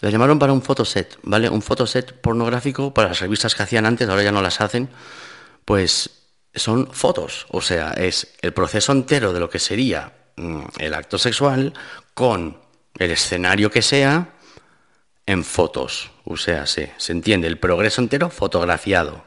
[0.00, 1.48] La llamaron para un fotoset, ¿vale?
[1.48, 4.88] Un fotoset pornográfico para las revistas que hacían antes, ahora ya no las hacen.
[5.64, 6.10] Pues
[6.54, 11.18] son fotos, o sea, es el proceso entero de lo que sería mm, el acto
[11.18, 11.74] sexual
[12.14, 12.58] con
[12.98, 14.34] el escenario que sea
[15.26, 16.10] en fotos.
[16.24, 19.24] O sea, se, se entiende, el progreso entero fotografiado.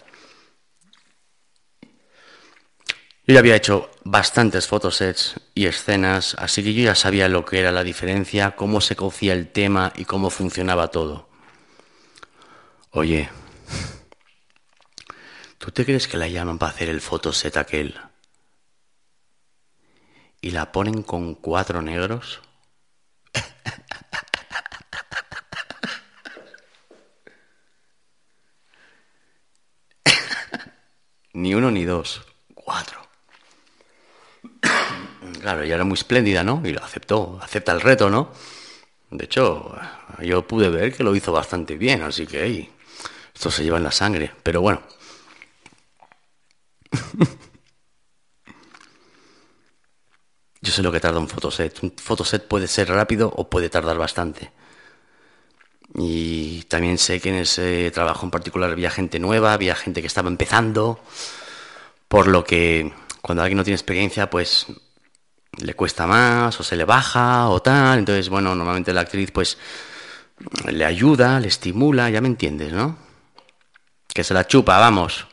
[3.26, 7.60] Yo ya había hecho bastantes fotosets y escenas, así que yo ya sabía lo que
[7.60, 11.30] era la diferencia, cómo se cocía el tema y cómo funcionaba todo.
[12.92, 13.30] Oye,
[15.58, 17.98] ¿tú te crees que la llaman para hacer el fotoset aquel?
[20.42, 22.42] ¿Y la ponen con cuatro negros?
[31.34, 32.22] ni uno ni dos,
[32.54, 33.04] cuatro.
[35.44, 36.62] Claro, ella era muy espléndida, ¿no?
[36.64, 38.32] Y lo aceptó, acepta el reto, ¿no?
[39.12, 39.76] De hecho,
[40.22, 42.72] yo pude ver que lo hizo bastante bien, así que
[43.36, 44.32] esto se lleva en la sangre.
[44.42, 44.82] Pero bueno.
[50.62, 51.84] yo sé lo que tarda un fotoset.
[51.84, 54.52] Un fotoset puede ser rápido o puede tardar bastante.
[55.96, 60.08] Y también sé que en ese trabajo en particular había gente nueva, había gente que
[60.08, 61.02] estaba empezando,
[62.08, 64.68] por lo que cuando alguien no tiene experiencia, pues
[65.58, 68.00] le cuesta más o se le baja o tal.
[68.00, 69.58] Entonces, bueno, normalmente la actriz pues
[70.72, 72.98] le ayuda, le estimula, ya me entiendes, ¿no?
[74.14, 75.28] Que se la chupa, vamos.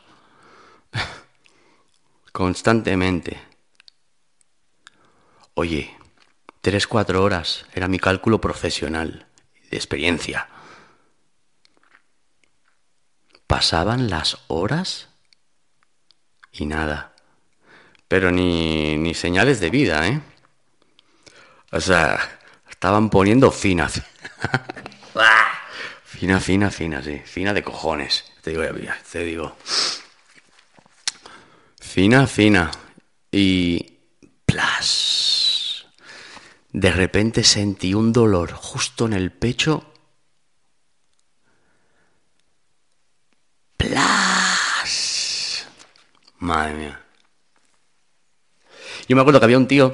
[2.31, 3.41] Constantemente.
[5.53, 5.95] Oye,
[6.61, 9.27] tres, cuatro horas era mi cálculo profesional,
[9.69, 10.47] de experiencia.
[13.47, 15.09] Pasaban las horas
[16.51, 17.10] y nada.
[18.11, 20.19] Pero ni, ni señales de vida, ¿eh?
[21.71, 22.19] O sea,
[22.69, 24.01] estaban poniendo finas.
[26.03, 27.21] fina, fina, fina, sí.
[27.23, 28.25] Fina de cojones.
[28.41, 28.63] Te digo,
[29.09, 29.55] te digo.
[31.79, 32.69] Fina, fina.
[33.31, 33.97] Y...
[34.45, 35.85] Plas.
[36.73, 39.85] De repente sentí un dolor justo en el pecho
[46.39, 47.00] Madre mía.
[49.11, 49.93] Yo me acuerdo que había un tío,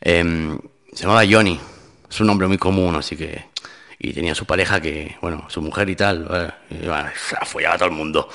[0.00, 0.56] em,
[0.92, 1.58] se llamaba Johnny,
[2.08, 3.46] es un nombre muy común, así que...
[3.98, 7.88] Y tenía su pareja que, bueno, su mujer y tal, eh, se follaba a todo
[7.88, 8.28] el mundo.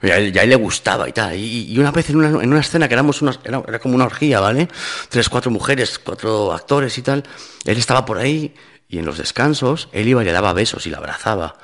[0.00, 1.34] Y a, él, le gustaba y tal.
[1.34, 4.04] Y, una vez en una, en una escena que éramos una, era, era, como una
[4.04, 4.68] orgía, ¿vale?
[5.08, 7.24] Tres, cuatro mujeres, cuatro actores y tal.
[7.64, 8.54] Él estaba por ahí
[8.88, 11.56] y en los descansos él iba y le daba besos y la abrazaba.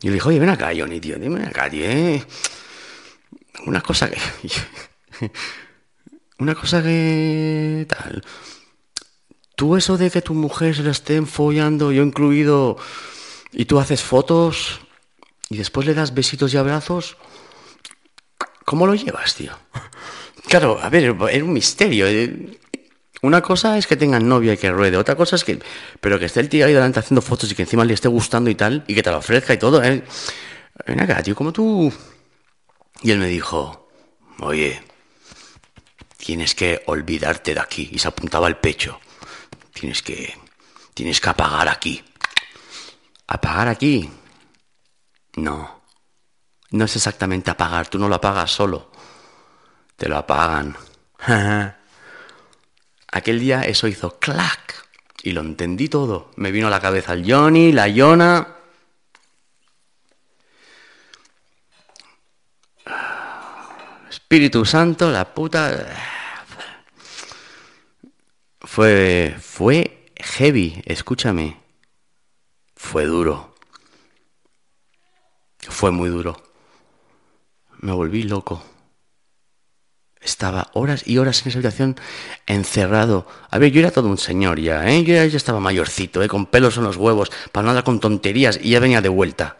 [0.00, 2.24] Y le dijo, oye, ven acá, Johnny, tío, dime acá, tío, ¿eh?
[3.66, 4.16] Una cosa que...
[6.40, 7.86] Una cosa que...
[7.86, 8.24] tal.
[9.56, 12.78] Tú eso de que tu mujer se la estén follando, yo incluido,
[13.52, 14.80] y tú haces fotos
[15.50, 17.18] y después le das besitos y abrazos,
[18.64, 19.52] ¿cómo lo llevas, tío?
[20.48, 22.06] Claro, a ver, es un misterio.
[22.08, 22.58] Eh.
[23.22, 25.60] Una cosa es que tengan novia y que ruede, otra cosa es que...
[26.00, 28.48] Pero que esté el tío ahí delante haciendo fotos y que encima le esté gustando
[28.48, 29.84] y tal, y que te lo ofrezca y todo.
[29.84, 30.02] ¿eh?
[30.86, 31.92] Ven acá, tío, como tú...
[33.02, 33.90] Y él me dijo,
[34.40, 34.82] oye,
[36.24, 37.88] tienes que olvidarte de aquí.
[37.92, 39.00] Y se apuntaba al pecho.
[39.72, 40.36] Tienes que,
[40.94, 42.04] tienes que apagar aquí.
[43.26, 44.08] ¿Apagar aquí?
[45.36, 45.80] No.
[46.70, 47.88] No es exactamente apagar.
[47.88, 48.90] Tú no lo apagas solo.
[49.96, 50.76] Te lo apagan.
[53.12, 54.86] Aquel día eso hizo clac.
[55.22, 56.30] Y lo entendí todo.
[56.36, 58.59] Me vino a la cabeza el Johnny, la Yona
[64.30, 65.88] Espíritu Santo, la puta...
[68.60, 71.56] Fue, fue heavy, escúchame.
[72.76, 73.56] Fue duro.
[75.58, 76.40] Fue muy duro.
[77.80, 78.62] Me volví loco.
[80.20, 81.96] Estaba horas y horas en esa habitación
[82.46, 83.26] encerrado.
[83.50, 85.02] A ver, yo era todo un señor ya, ¿eh?
[85.02, 86.28] Yo ya, estaba mayorcito, ¿eh?
[86.28, 89.56] Con pelos en los huevos, para no andar con tonterías, y ya venía de vuelta.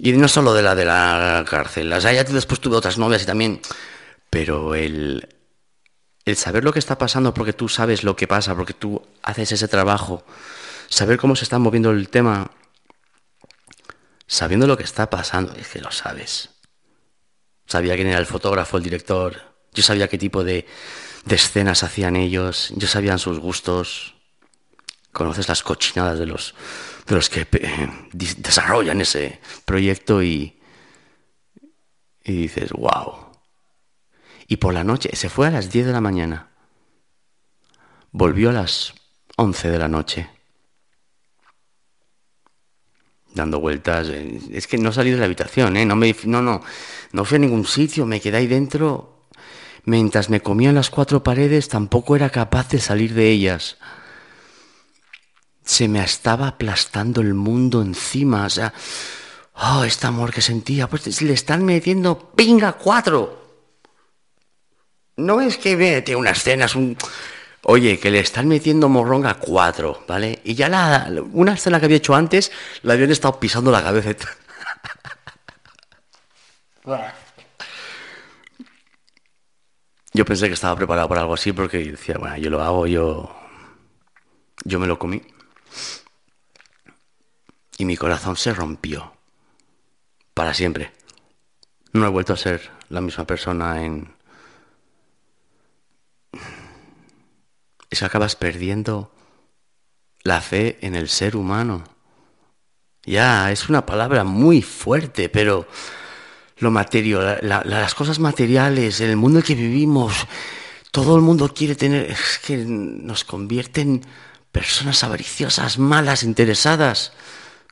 [0.00, 1.92] Y no solo de la de la cárcel.
[1.92, 3.60] O sea, ya después tuve otras novias y también.
[4.30, 5.28] Pero el,
[6.24, 9.52] el saber lo que está pasando porque tú sabes lo que pasa, porque tú haces
[9.52, 10.24] ese trabajo,
[10.88, 12.50] saber cómo se está moviendo el tema,
[14.26, 16.50] sabiendo lo que está pasando, es que lo sabes.
[17.66, 20.66] Sabía quién era el fotógrafo, el director, yo sabía qué tipo de,
[21.24, 24.14] de escenas hacían ellos, yo sabía sus gustos,
[25.12, 26.54] conoces las cochinadas de los,
[27.08, 30.60] de los que eh, desarrollan ese proyecto y,
[32.22, 33.28] y dices, wow.
[34.46, 36.50] Y por la noche, se fue a las 10 de la mañana,
[38.12, 38.94] volvió a las
[39.36, 40.28] 11 de la noche,
[43.34, 44.08] dando vueltas.
[44.08, 45.86] Eh, es que no salí de la habitación, ¿eh?
[45.86, 46.62] no, me, no, no,
[47.12, 49.14] no fui a ningún sitio, me quedé ahí dentro.
[49.84, 53.78] Mientras me comían las cuatro paredes, tampoco era capaz de salir de ellas
[55.68, 58.46] se me estaba aplastando el mundo encima.
[58.46, 58.72] O sea,
[59.52, 63.66] oh, este amor que sentía, pues le están metiendo pinga cuatro.
[65.16, 66.96] No es que vete una escena, es un...
[67.64, 70.40] Oye, que le están metiendo morronga cuatro, ¿vale?
[70.42, 72.50] Y ya la, una escena que había hecho antes,
[72.82, 74.14] la habían estado pisando la cabeza.
[80.14, 83.30] Yo pensé que estaba preparado para algo así porque decía, bueno, yo lo hago, yo,
[84.64, 85.20] yo me lo comí
[87.78, 89.12] y mi corazón se rompió
[90.34, 90.92] para siempre.
[91.92, 94.12] No he vuelto a ser la misma persona en...
[97.90, 99.10] Es que acabas perdiendo
[100.22, 101.84] la fe en el ser humano.
[103.04, 105.66] Ya, es una palabra muy fuerte, pero
[106.58, 110.26] lo material, las cosas materiales, el mundo en que vivimos,
[110.90, 114.04] todo el mundo quiere tener, es que nos convierten
[114.52, 117.12] personas avariciosas, malas, interesadas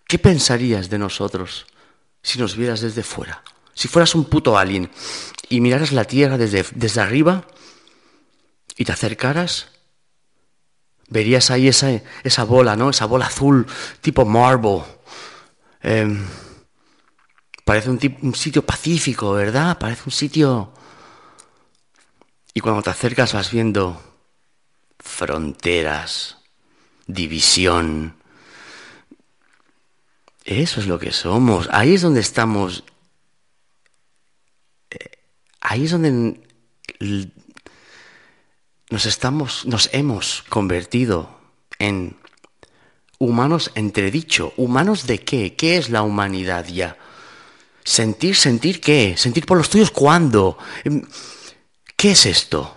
[0.06, 1.66] ¿Qué pensarías de nosotros
[2.22, 3.42] si nos vieras desde fuera?
[3.74, 4.90] Si fueras un puto alien
[5.48, 7.44] y miraras la Tierra desde, desde arriba
[8.76, 9.68] y te acercaras,
[11.08, 11.90] verías ahí esa,
[12.22, 12.90] esa bola, ¿no?
[12.90, 13.66] Esa bola azul
[14.00, 14.82] tipo marble.
[15.82, 16.24] Em,
[17.64, 19.78] parece un, un sitio pacífico, ¿verdad?
[19.78, 20.72] Parece un sitio...
[22.54, 24.00] Y cuando te acercas vas viendo
[24.98, 26.38] fronteras,
[27.06, 28.16] división.
[30.44, 31.68] Eso es lo que somos.
[31.72, 32.84] Ahí es donde estamos.
[34.90, 35.10] Eh,
[35.60, 36.40] ahí es donde
[38.90, 41.40] nos estamos, nos hemos convertido
[41.78, 42.16] en
[43.18, 44.52] humanos entredicho.
[44.56, 45.56] ¿Humanos de qué?
[45.56, 46.96] ¿Qué es la humanidad ya?
[47.84, 49.14] Sentir, sentir qué?
[49.16, 50.58] Sentir por los tuyos cuándo?
[50.84, 51.02] Em,
[51.96, 52.75] ¿Qué es esto?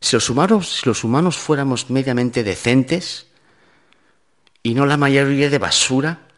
[0.00, 3.26] Si los humanos, fuéramos mediamente decentes
[4.62, 6.28] y no la mayoría de basura,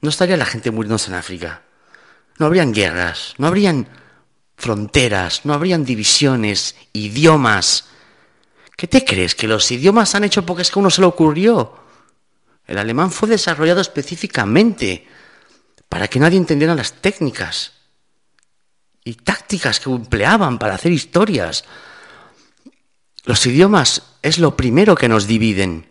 [0.00, 1.62] no estaría la gente muriéndose en África.
[2.38, 3.88] No habrían guerras, no habrían
[4.56, 7.86] fronteras, no habrían divisiones, idiomas.
[8.76, 9.34] ¿Qué te crees?
[9.34, 11.78] ¿Que los idiomas han hecho porque es que a uno se le ocurrió?
[12.66, 15.06] El alemán fue desarrollado específicamente
[15.88, 17.72] para que nadie entendiera las técnicas
[19.04, 21.64] y tácticas que empleaban para hacer historias.
[23.24, 25.86] Los idiomas es lo primero que nos dividen.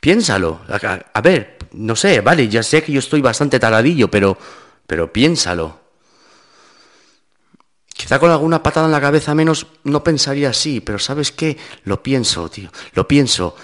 [0.00, 0.60] Piénsalo.
[1.12, 4.36] A, ver, no sé, vale, ya sé que yo estoy bastante taradillo, pero,
[4.86, 5.78] pero piénsalo.
[7.86, 11.58] Quizá con alguna patada en la cabeza menos no pensaría así, pero ¿sabes qué?
[11.84, 12.70] Lo pienso, tío.
[12.94, 13.54] Lo pienso.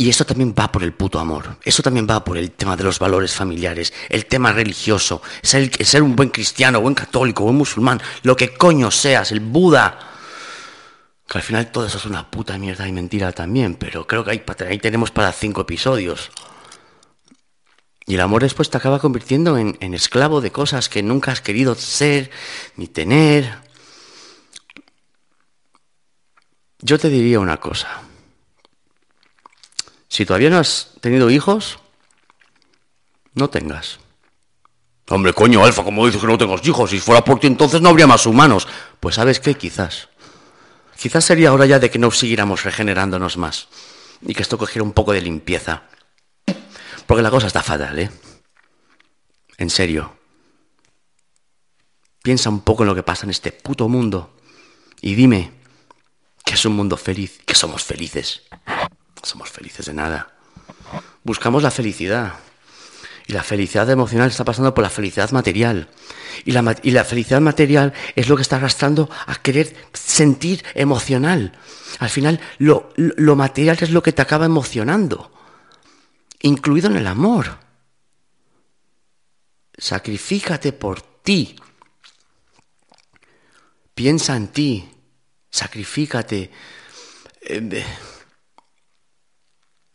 [0.00, 1.58] Y eso también va por el puto amor.
[1.62, 6.02] Eso también va por el tema de los valores familiares, el tema religioso, ser, ser
[6.02, 9.98] un buen cristiano, buen católico, buen musulmán, lo que coño seas, el Buda.
[11.28, 14.30] Que al final todo eso es una puta mierda y mentira también, pero creo que
[14.30, 16.30] ahí, ahí tenemos para cinco episodios.
[18.06, 21.42] Y el amor después te acaba convirtiendo en, en esclavo de cosas que nunca has
[21.42, 22.30] querido ser
[22.76, 23.54] ni tener.
[26.78, 28.09] Yo te diría una cosa.
[30.10, 31.78] Si todavía no has tenido hijos,
[33.34, 34.00] no tengas.
[35.08, 36.90] Hombre, coño, Alfa, ¿cómo dices que no tengo hijos?
[36.90, 38.66] Si fuera por ti entonces no habría más humanos.
[38.98, 40.08] Pues sabes qué, quizás.
[40.98, 43.68] Quizás sería hora ya de que no siguiéramos regenerándonos más.
[44.20, 45.84] Y que esto cogiera un poco de limpieza.
[47.06, 48.10] Porque la cosa está fatal, ¿eh?
[49.58, 50.16] En serio.
[52.20, 54.36] Piensa un poco en lo que pasa en este puto mundo.
[55.00, 55.52] Y dime
[56.44, 58.42] que es un mundo feliz, que somos felices
[59.22, 60.32] somos felices de nada.
[61.22, 62.34] Buscamos la felicidad.
[63.26, 65.88] Y la felicidad emocional está pasando por la felicidad material.
[66.44, 71.52] Y la, y la, felicidad material es lo que está arrastrando a querer sentir emocional.
[72.00, 75.30] Al final, lo, lo material es lo que te acaba emocionando,
[76.40, 77.58] incluido en el amor.
[79.78, 81.56] Sacrifícate por ti.
[83.94, 84.88] Piensa en ti.
[85.50, 86.50] Sacrifícate.
[87.42, 87.84] Eh,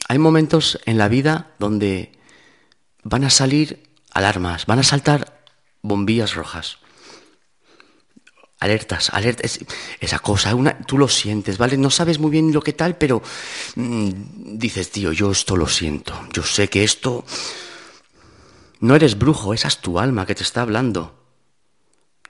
[0.08, 2.12] hay momentos en la vida donde
[3.04, 5.44] van a salir alarmas, van a saltar
[5.82, 6.78] bombillas rojas.
[8.60, 9.60] Alertas, alertas,
[10.00, 11.78] esa cosa, una, tú lo sientes, ¿vale?
[11.78, 13.22] No sabes muy bien lo que tal, pero
[13.76, 14.10] mm,
[14.58, 17.26] dices, tío, yo esto lo siento, yo sé que esto...
[18.80, 21.16] No eres brujo, esa es tu alma que te está hablando.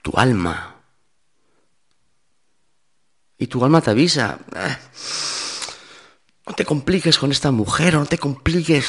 [0.00, 0.76] Tu alma.
[3.36, 4.38] Y tu alma te avisa.
[6.46, 8.86] Ah, no te compliques con esta mujer o no te compliques.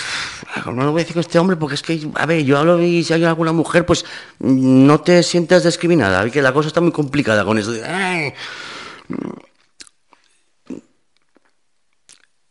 [0.66, 2.82] No lo voy a decir con este hombre porque es que, a ver, yo hablo
[2.82, 4.05] y si hay alguna mujer, pues
[4.39, 6.30] no te sientas discriminada.
[6.30, 7.74] Que la cosa está muy complicada con eso.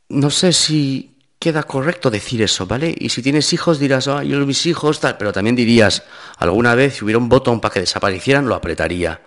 [0.08, 2.94] No sé si queda correcto decir eso, ¿vale?
[2.98, 6.02] Y si tienes hijos dirás, ah, yo mis hijos, tal, pero también dirías,
[6.38, 9.20] alguna vez si hubiera un botón para que desaparecieran, lo apretaría.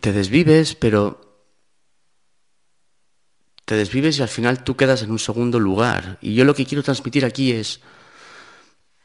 [0.00, 1.29] Te desvives, pero
[3.70, 6.18] te desvives y al final tú quedas en un segundo lugar.
[6.20, 7.78] Y yo lo que quiero transmitir aquí es,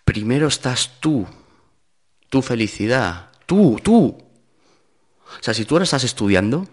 [0.04, 1.28] primero estás tú,
[2.30, 4.18] tu felicidad, tú, tú.
[4.18, 6.68] O sea, si tú ahora estás estudiando,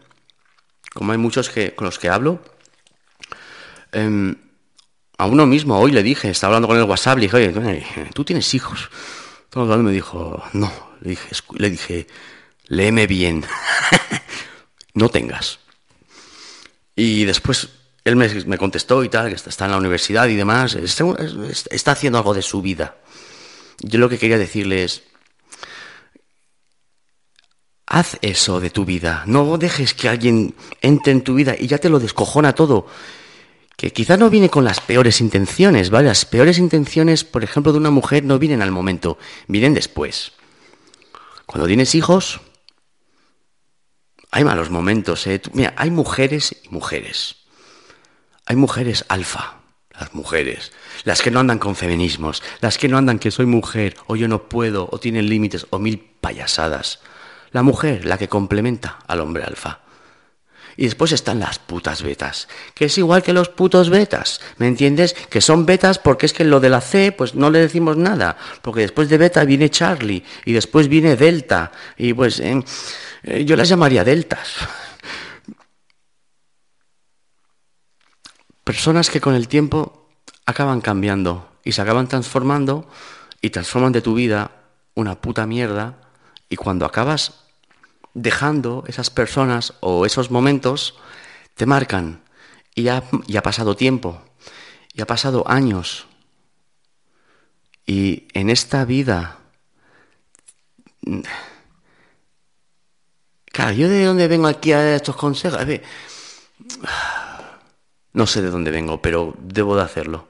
[0.95, 2.43] como hay muchos que, con los que hablo,
[3.93, 4.36] em,
[5.18, 8.24] a uno mismo hoy le dije, estaba hablando con el WhatsApp, le dije, oye, tú
[8.24, 8.88] tienes hijos.
[9.51, 10.72] Todo me dijo, no,
[11.03, 11.28] le dije,
[11.59, 12.07] le dije
[12.68, 13.45] léeme bien,
[14.95, 15.59] no tengas.
[16.97, 21.92] Y después él me, contestó y tal, que está en la universidad y demás, está
[21.92, 22.96] haciendo algo de su vida.
[23.78, 25.03] Yo lo que quería decirle es,
[27.86, 29.22] haz eso de tu vida.
[29.26, 32.86] No dejes que alguien entre en tu vida y ya te lo descojona todo.
[33.76, 36.09] Que quizá no viene con las peores intenciones, ¿vale?
[36.09, 40.32] Las peores intenciones, por ejemplo, de una mujer no vienen al momento, vienen después.
[41.46, 42.40] Cuando tienes hijos,
[44.30, 45.40] hay malos momentos, ¿eh?
[45.53, 47.41] Mira, hay mujeres y mujeres.
[48.47, 49.61] Hay mujeres alfa,
[49.99, 50.72] las mujeres,
[51.05, 54.28] las que no andan con feminismos, las que no andan que soy mujer, o yo
[54.28, 57.01] no puedo, o tienen límites, o mil payasadas.
[57.53, 59.80] La mujer, la que complementa al hombre alfa.
[60.76, 65.12] Y después están las putas betas, que es igual que los putos betas, ¿me entiendes?
[65.12, 68.38] Que son betas porque es que lo de la C, pues no le decimos nada,
[68.62, 72.64] porque después de beta viene Charlie, y después viene Delta, y pues eh,
[73.24, 74.57] eh, yo las llamaría Deltas.
[78.73, 80.09] Personas que con el tiempo
[80.47, 82.89] acaban cambiando y se acaban transformando
[83.43, 84.51] y transforman de tu vida
[84.95, 86.01] una puta mierda
[86.49, 87.35] y cuando acabas
[88.14, 90.97] dejando esas personas o esos momentos,
[91.55, 92.23] te marcan.
[92.75, 93.05] Y ya,
[93.37, 94.23] ha pasado tiempo,
[94.95, 96.07] y ha pasado años.
[97.85, 99.37] Y en esta vida...
[103.53, 105.61] Claro, yo de dónde vengo aquí a estos consejos.
[108.13, 110.29] No sé de dónde vengo, pero debo de hacerlo.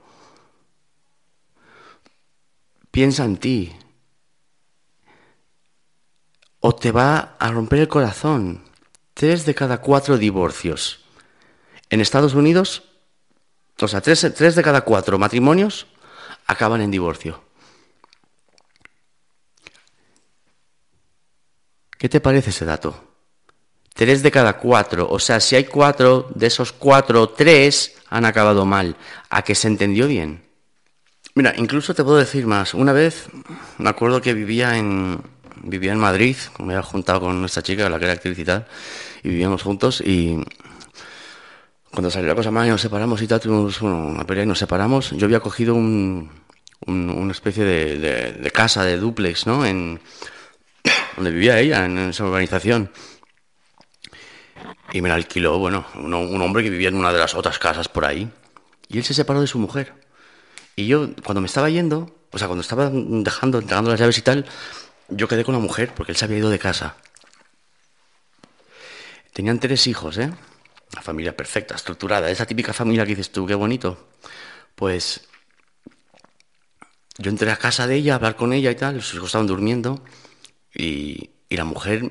[2.91, 3.72] Piensa en ti,
[6.61, 8.62] o te va a romper el corazón.
[9.14, 11.01] Tres de cada cuatro divorcios.
[11.91, 12.85] En Estados Unidos,
[13.80, 14.22] o sea, tres,
[14.55, 15.87] de cada cuatro matrimonios
[16.47, 17.43] acaban en divorcio.
[21.99, 23.11] ¿Qué te parece ese dato?
[23.95, 25.09] Tres de cada cuatro.
[25.11, 28.97] O sea, si hay cuatro, de esos cuatro, tres han acabado mal.
[29.30, 30.43] ¿A que se entendió bien?
[31.34, 32.74] Mira, incluso te puedo decir más.
[32.74, 33.26] Una vez
[33.78, 35.22] me acuerdo que vivía en,
[35.62, 38.66] vivía en Madrid, me había juntado con nuestra chica, la que era actriz y tal,
[39.22, 40.38] y vivíamos juntos y
[41.90, 44.59] cuando salió la cosa mal y nos separamos y tal, tuvimos una pelea y nos
[44.59, 46.30] separamos, yo había cogido un,
[46.86, 49.64] una especie de, casa, de duplex, ¿no?
[49.64, 50.01] En,
[51.16, 52.90] donde vivía ella, en esa urbanización.
[54.92, 57.88] Y me la alquiló, bueno, un, hombre que vivía en una de las otras casas
[57.88, 58.30] por ahí.
[58.88, 59.94] Y él se separó de su mujer.
[60.76, 64.22] Y yo, cuando me estaba yendo, o sea, cuando estaba dejando, entregando las llaves y
[64.22, 64.46] tal,
[65.08, 66.96] yo quedé con la mujer porque él se había ido de casa.
[69.32, 70.30] Tenían tres hijos, ¿eh?
[70.92, 72.30] Una familia perfecta, estructurada.
[72.30, 74.08] Esa típica familia que dices tú, qué bonito.
[74.74, 75.22] Pues
[77.18, 79.46] yo entré a casa de ella a hablar con ella y tal, sus hijos estaban
[79.46, 80.02] durmiendo
[80.74, 82.10] y, y la mujer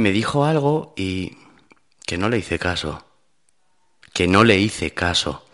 [0.00, 1.36] me dijo algo y
[2.06, 3.04] que no le hice caso.
[4.12, 5.44] Que no le hice caso.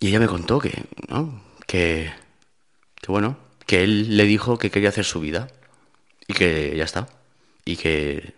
[0.00, 1.42] Y ella me contó que, ¿no?
[1.66, 2.12] Que,
[2.94, 3.36] que bueno,
[3.66, 5.48] que él le dijo que quería hacer su vida
[6.26, 7.08] y que ya está.
[7.64, 8.34] Y que,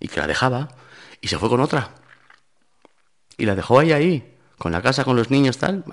[0.00, 0.68] y que la dejaba
[1.20, 1.94] y se fue con otra.
[3.36, 5.84] Y la dejó ahí, ahí, con la casa, con los niños, tal.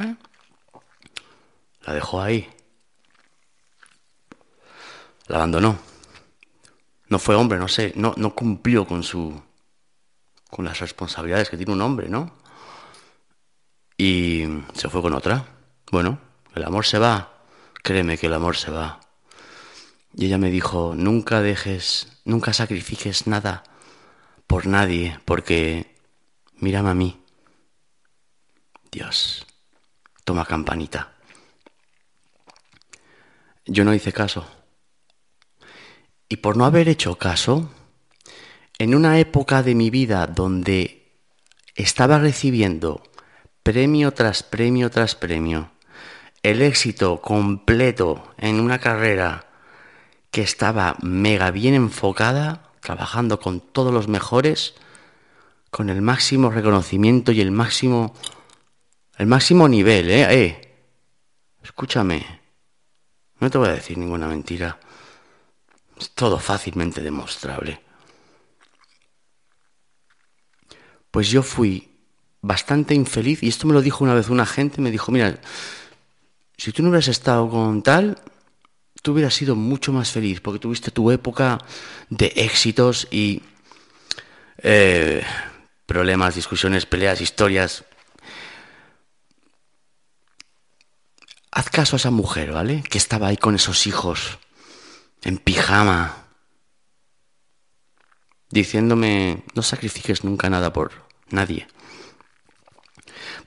[1.82, 2.50] la dejó ahí.
[5.28, 5.89] La abandonó.
[7.10, 9.42] No fue hombre, no sé, no, no cumplió con su
[10.50, 12.36] con las responsabilidades que tiene un hombre, ¿no?
[13.98, 15.46] Y se fue con otra.
[15.92, 16.20] Bueno,
[16.56, 17.44] el amor se va,
[17.84, 19.00] créeme que el amor se va.
[20.16, 23.64] Y ella me dijo, nunca dejes, nunca sacrifiques nada
[24.48, 25.96] por nadie, porque
[26.56, 27.24] mírame a mí.
[28.92, 29.46] Dios,
[30.24, 31.14] toma campanita.
[33.66, 34.48] Yo no hice caso.
[36.30, 37.72] Y por no haber hecho caso,
[38.78, 41.12] en una época de mi vida donde
[41.76, 43.04] estaba recibiendo
[43.64, 45.72] premio tras premio tras premio,
[46.44, 49.48] el éxito completo en una carrera
[50.32, 54.76] que estaba mega bien enfocada, trabajando con todos los mejores,
[55.72, 58.14] con el máximo reconocimiento y el máximo
[59.18, 60.28] el máximo nivel, ¿eh?
[60.30, 60.76] eh.
[61.62, 62.26] Escúchame.
[63.42, 64.80] No te voy a decir ninguna mentira.
[66.00, 67.82] Es todo fácilmente demostrable.
[71.12, 71.90] Pues yo fui
[72.42, 75.40] bastante infeliz y esto me lo dijo una vez una gente, me dijo, mira,
[76.58, 78.18] si tú no hubieras estado con tal,
[79.02, 81.60] tú hubieras sido mucho más feliz porque tuviste tu época
[82.10, 83.42] de éxitos y
[84.58, 85.24] eh,
[85.86, 87.84] problemas, discusiones, peleas, historias.
[91.52, 92.84] Haz caso a esa mujer, ¿vale?
[92.84, 94.38] Que estaba ahí con esos hijos,
[95.24, 96.28] en pijama,
[98.50, 100.92] diciéndome, no sacrifiques nunca nada por
[101.30, 101.68] nadie.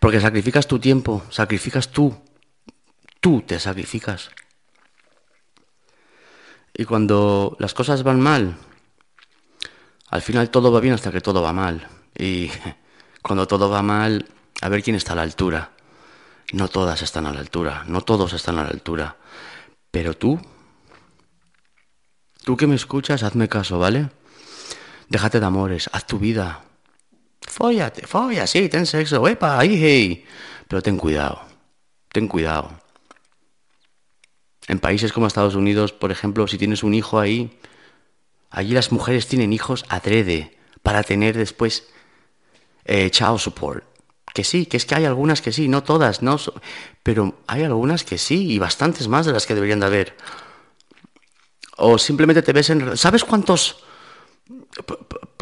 [0.00, 2.16] Porque sacrificas tu tiempo, sacrificas tú
[3.22, 4.30] tú te sacrificas.
[6.74, 8.56] Y cuando las cosas van mal,
[10.08, 11.86] al final todo va bien hasta que todo va mal.
[12.18, 12.50] Y
[13.22, 14.26] cuando todo va mal,
[14.60, 15.70] a ver quién está a la altura.
[16.52, 19.16] No todas están a la altura, no todos están a la altura.
[19.92, 20.40] Pero tú,
[22.45, 24.11] tú que me escuchas, hazme caso, ¿vale?
[25.09, 26.64] Déjate de amores, haz tu vida.
[27.40, 30.24] Fóllate, folla, sí, ten sexo, epa, ahí, hey.
[30.68, 31.43] Pero ten cuidado,
[32.12, 32.70] ten cuidado.
[34.68, 37.59] En países como Estados Unidos, por ejemplo, si tienes un hijo ahí,
[38.51, 41.88] allí las mujeres tienen hijos adrede para tener después
[42.84, 43.84] eh, child support.
[44.32, 46.38] Que sí, que es que hay algunas que sí, no todas, no,
[47.03, 50.16] pero hay algunas que sí y bastantes más de las que deberían de haber.
[51.84, 52.96] O simplemente te ves en...
[52.96, 53.82] ¿Sabes cuántos...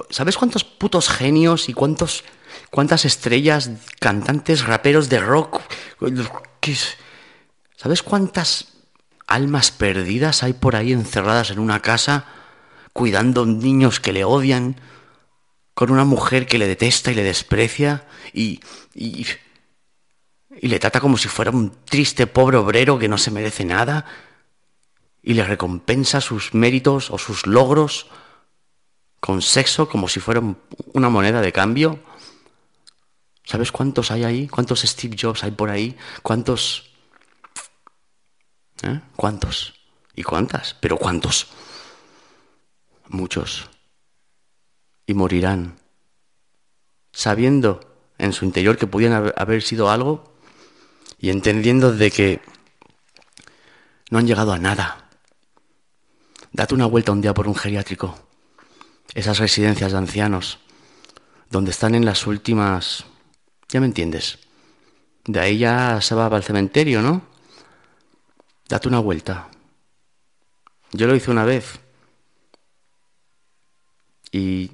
[0.08, 2.24] ¿Sabes cuántos putos genios y cuántos
[2.70, 3.70] cuántas estrellas,
[4.00, 5.60] cantantes, raperos de rock?
[7.76, 8.68] ¿Sabes cuántas
[9.26, 12.24] almas perdidas hay por ahí encerradas en una casa
[12.94, 14.80] cuidando niños que le odian,
[15.74, 18.60] con una mujer que le detesta y le desprecia y,
[18.94, 19.26] y,
[20.58, 24.06] y le trata como si fuera un triste pobre obrero que no se merece nada
[25.30, 28.08] y le recompensa sus méritos o sus logros
[29.20, 30.42] con sexo como si fuera
[30.92, 32.00] una moneda de cambio.
[33.44, 34.48] ¿Sabes cuántos hay ahí?
[34.48, 35.96] ¿Cuántos Steve Jobs hay por ahí?
[36.22, 36.90] ¿Cuántos
[38.82, 39.00] ¿Eh?
[39.14, 39.74] ¿Cuántos?
[40.16, 40.74] ¿Y cuántas?
[40.80, 41.46] ¿Pero cuántos?
[43.06, 43.70] Muchos.
[45.06, 45.78] Y morirán,
[47.12, 47.78] sabiendo
[48.18, 50.34] en su interior que podían haber sido algo
[51.20, 52.42] y entendiendo de que
[54.10, 54.99] no han llegado a nada.
[56.52, 58.18] Date una vuelta un día por un geriátrico,
[59.14, 60.58] esas residencias de ancianos,
[61.50, 63.04] donde están en las últimas...
[63.68, 64.38] Ya me entiendes.
[65.24, 67.22] De ahí ya se va al cementerio, ¿no?
[68.68, 69.48] Date una vuelta.
[70.92, 71.78] Yo lo hice una vez.
[74.32, 74.70] Y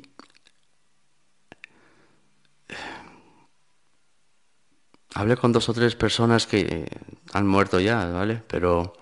[5.15, 6.87] hablé con dos o tres personas que
[7.33, 8.43] han muerto ya, ¿vale?
[8.47, 8.95] Pero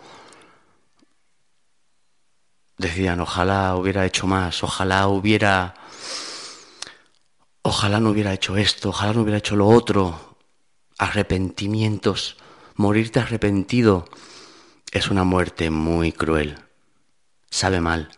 [2.79, 5.75] decían, ojalá hubiera hecho más, ojalá hubiera,
[7.62, 10.37] ojalá no hubiera hecho esto, ojalá no hubiera hecho lo otro,
[10.99, 12.37] arrepentimientos,
[12.77, 14.07] morirte arrepentido
[14.95, 16.57] es una muerte muy cruel.
[17.51, 18.11] Sabe mal.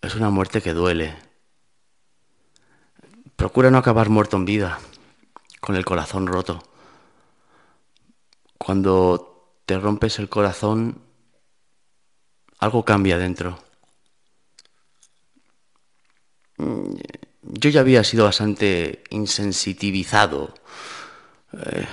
[0.00, 1.16] Es una muerte que duele.
[3.34, 4.78] Procura no acabar muerto en vida,
[5.60, 6.62] con el corazón roto.
[8.56, 11.02] Cuando te rompes el corazón,
[12.60, 13.58] algo cambia dentro.
[17.42, 20.54] Yo ya había sido bastante insensitivizado.
[21.54, 21.86] Eh,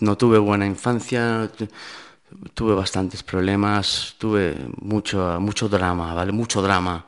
[0.00, 1.50] no tuve buena infancia,
[2.54, 6.32] tuve bastantes problemas, tuve mucho, mucho drama, ¿vale?
[6.32, 7.04] Mucho drama,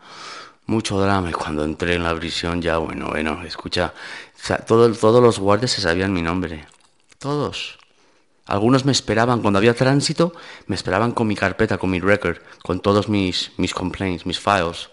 [0.66, 1.30] mucho drama.
[1.30, 3.95] Y cuando entré en la prisión ya, bueno, bueno, escucha,
[4.66, 6.66] todos los guardias se sabían mi nombre,
[7.18, 7.78] todos.
[8.47, 10.34] Algunos me esperaban, cuando había tránsito,
[10.66, 14.90] me esperaban con mi carpeta, con mi record, con todos mis, mis complaints, mis files.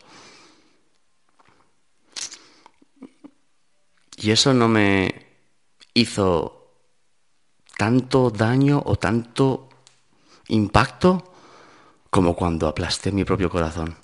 [4.16, 5.26] Y eso no me
[5.93, 6.76] hizo
[7.78, 9.68] tanto daño o tanto
[10.47, 11.34] impacto
[12.10, 13.97] como cuando aplasté mi propio corazón.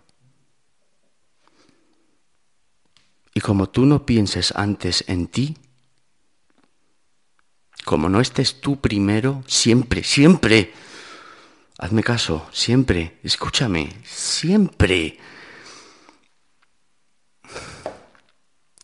[3.34, 5.56] Y como tú no pienses antes en ti,
[7.88, 10.74] como no estés tú primero, siempre, siempre,
[11.78, 15.18] hazme caso, siempre, escúchame, siempre.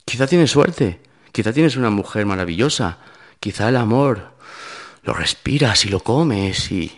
[0.05, 1.01] Quizá tienes suerte,
[1.33, 2.99] quizá tienes una mujer maravillosa,
[3.41, 4.37] quizá el amor,
[5.03, 6.89] lo respiras y lo comes y...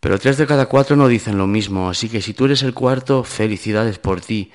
[0.00, 2.72] Pero tres de cada cuatro no dicen lo mismo, así que si tú eres el
[2.72, 4.50] cuarto, felicidades por ti.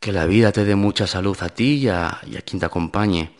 [0.00, 2.66] Que la vida te dé mucha salud a ti y a, y a quien te
[2.66, 3.32] acompañe.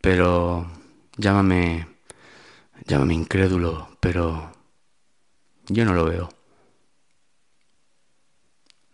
[0.00, 0.66] Pero
[1.16, 1.86] llámame,
[2.86, 4.52] llámame incrédulo, pero
[5.68, 6.28] yo no lo veo.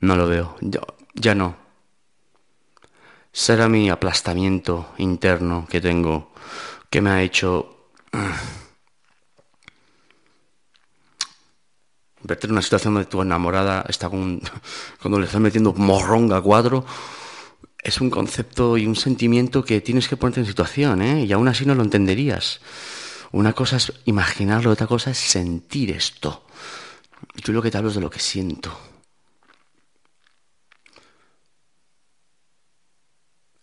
[0.01, 0.57] No lo veo,
[1.15, 1.57] ya no.
[3.33, 6.35] Será mi aplastamiento interno que tengo
[6.95, 7.91] que me ha hecho
[12.23, 14.41] verte en una situación donde tu enamorada está con
[15.03, 16.87] cuando le estás metiendo morronga cuadro
[17.85, 21.25] es un concepto y un sentimiento que tienes que ponerte en situación ¿eh?
[21.27, 22.61] y aún así no lo entenderías.
[23.31, 26.47] Una cosa es imaginarlo otra cosa es sentir esto.
[27.35, 28.77] Y tú lo que te hablo es de lo que siento.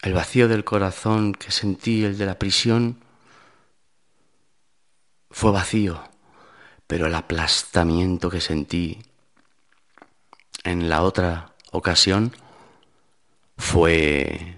[0.03, 3.03] El vacío del corazón que sentí el de la prisión
[5.31, 6.03] fue vacío,
[6.85, 9.01] pero el aplastamiento que sentí
[10.63, 12.35] en la otra ocasión
[13.61, 14.57] fue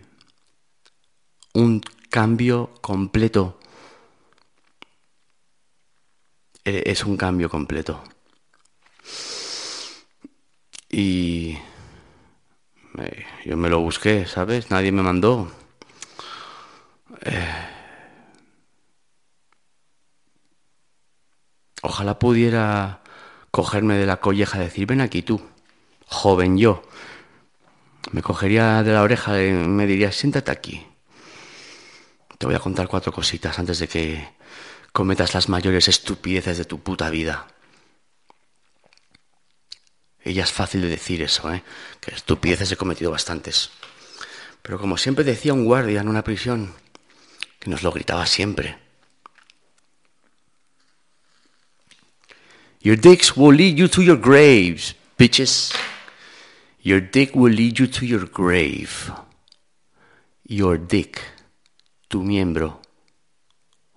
[1.54, 3.60] un cambio completo.
[6.64, 8.02] E, es un cambio completo.
[10.90, 11.58] Y
[13.46, 14.72] yo me lo busqué, ¿sabes?
[14.72, 15.52] Nadie me mandó.
[17.22, 17.68] Eh,
[21.82, 23.02] ojalá pudiera
[23.52, 25.42] cogerme de la colleja y decir, ven aquí tú,
[26.08, 26.84] joven yo.
[28.12, 30.86] Me cogería de la oreja y me diría, siéntate aquí.
[32.38, 34.28] Te voy a contar cuatro cositas antes de que
[34.92, 37.48] cometas las mayores estupideces de tu puta vida.
[40.26, 41.64] Ya es fácil de decir eso, ¿eh?
[42.00, 43.72] Que estupideces he cometido bastantes.
[44.62, 46.74] Pero como siempre decía un guardia en una prisión,
[47.60, 48.78] que nos lo gritaba siempre.
[52.82, 55.72] Your dicks will lead you to your graves, bitches.
[56.86, 59.10] Your dick will lead you to your grave.
[60.44, 61.22] Your dick,
[62.10, 62.82] tu miembro,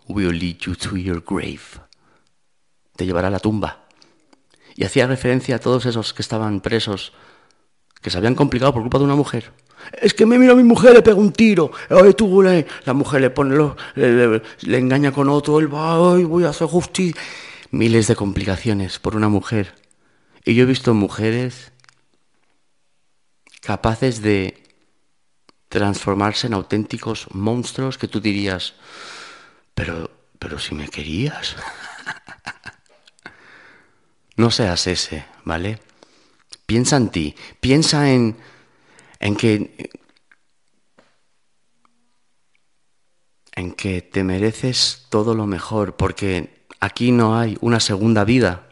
[0.06, 1.80] will lead you to your grave.
[2.94, 3.88] Te llevará a la tumba
[4.76, 7.12] y hacía referencia a todos esos que estaban presos,
[8.00, 9.50] que se habían complicado por culpa de una mujer.
[10.00, 11.72] Es que me mira a mi mujer, le pega un tiro.
[12.16, 17.20] tú, la mujer le pone, le, engaña con otro, él va, voy a hacer justicia.
[17.72, 19.74] Miles de complicaciones por una mujer.
[20.44, 21.72] Y yo he visto mujeres
[23.66, 24.62] capaces de
[25.68, 28.74] transformarse en auténticos monstruos que tú dirías,
[29.74, 30.08] pero,
[30.38, 31.56] pero si me querías.
[34.38, 35.78] No seas ese, ¿vale?
[36.66, 38.36] Piensa en ti, piensa en,
[39.18, 39.88] en que
[43.52, 48.68] en que te mereces todo lo mejor, porque aquí no hay una segunda vida.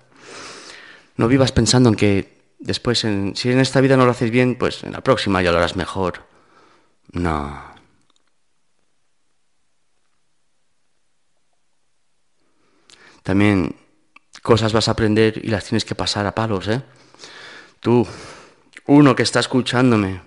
[1.16, 4.57] No vivas pensando en que después, en, si en esta vida no lo haces bien,
[4.57, 6.26] pues en la próxima ya lo harás mejor.
[7.12, 7.74] No.
[13.22, 13.76] También
[14.42, 16.82] cosas vas a aprender y las tienes que pasar a palos, ¿eh?
[17.80, 18.07] Tú,
[18.86, 20.20] uno que está escuchándome,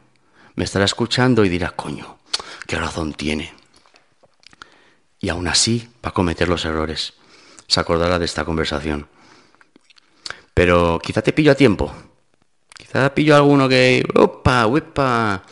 [0.56, 2.18] me estará escuchando y dirá, coño,
[2.66, 3.54] qué razón tiene.
[5.20, 7.14] Y aún así va a cometer los errores.
[7.68, 9.08] Se acordará de esta conversación.
[10.54, 11.94] Pero quizá te pillo a tiempo.
[12.88, 14.04] Quizá pillo a alguno que...
[14.16, 14.66] ¡Opa!
[14.66, 15.44] ¡Uepa!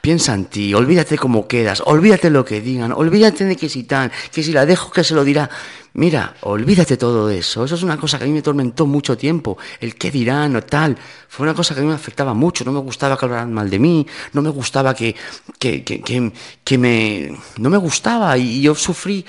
[0.00, 4.12] Piensa en ti, olvídate cómo quedas, olvídate lo que digan, olvídate de que si tan,
[4.30, 5.50] que si la dejo que se lo dirá.
[5.94, 7.64] Mira, olvídate todo eso.
[7.64, 9.58] Eso es una cosa que a mí me tormentó mucho tiempo.
[9.80, 10.96] El qué dirán o tal.
[11.28, 12.64] Fue una cosa que a mí me afectaba mucho.
[12.64, 14.06] No me gustaba que hablaran mal de mí.
[14.32, 15.16] No me gustaba que,
[15.58, 16.32] que, que,
[16.62, 17.36] que, me...
[17.58, 18.38] No me gustaba.
[18.38, 19.26] Y yo sufrí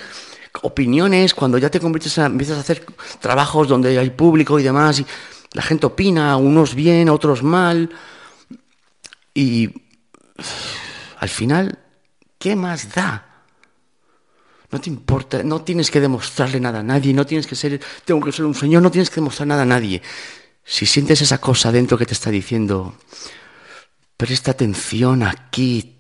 [0.62, 2.86] opiniones cuando ya te conviertes a, empiezas a hacer
[3.20, 5.00] trabajos donde hay público y demás.
[5.00, 5.06] Y
[5.54, 7.90] la gente opina, unos bien, otros mal.
[9.34, 9.70] Y
[11.20, 11.80] al final,
[12.38, 13.28] ¿qué más da?
[14.72, 18.22] No te importa, no tienes que demostrarle nada a nadie, no tienes que ser, tengo
[18.26, 20.02] que ser un señor, no tienes que demostrar nada a nadie.
[20.64, 22.96] Si sientes esa cosa dentro que te está diciendo,
[24.16, 25.98] presta atención aquí,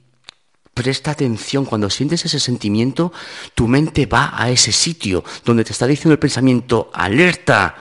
[0.74, 3.12] presta atención, cuando sientes ese sentimiento,
[3.56, 7.76] tu mente va a ese sitio donde te está diciendo el pensamiento, alerta,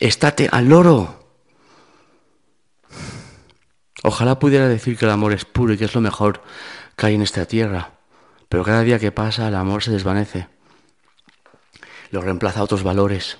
[0.00, 1.20] estate al loro.
[4.02, 6.42] Ojalá pudiera decir que el amor es puro y que es lo mejor
[6.96, 7.92] que hay en esta tierra,
[8.48, 10.48] pero cada día que pasa el amor se desvanece.
[12.10, 13.38] Lo reemplaza a otros valores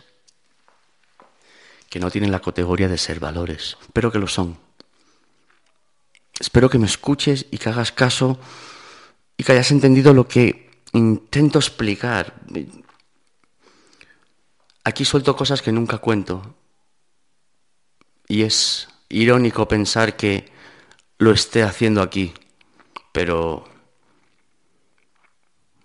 [1.88, 4.58] que no tienen la categoría de ser valores, pero que lo son.
[6.38, 8.38] Espero que me escuches y que hagas caso
[9.36, 12.34] y que hayas entendido lo que intento explicar.
[14.84, 16.54] Aquí suelto cosas que nunca cuento.
[18.28, 20.50] Y es irónico pensar que
[21.18, 22.32] lo esté haciendo aquí,
[23.12, 23.68] pero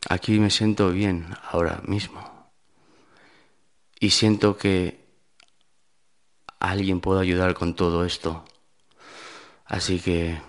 [0.07, 2.35] aquí me siento bien ahora mismo
[3.99, 5.03] y siento que
[6.59, 8.45] alguien puede ayudar con todo esto.
[9.65, 10.39] Así que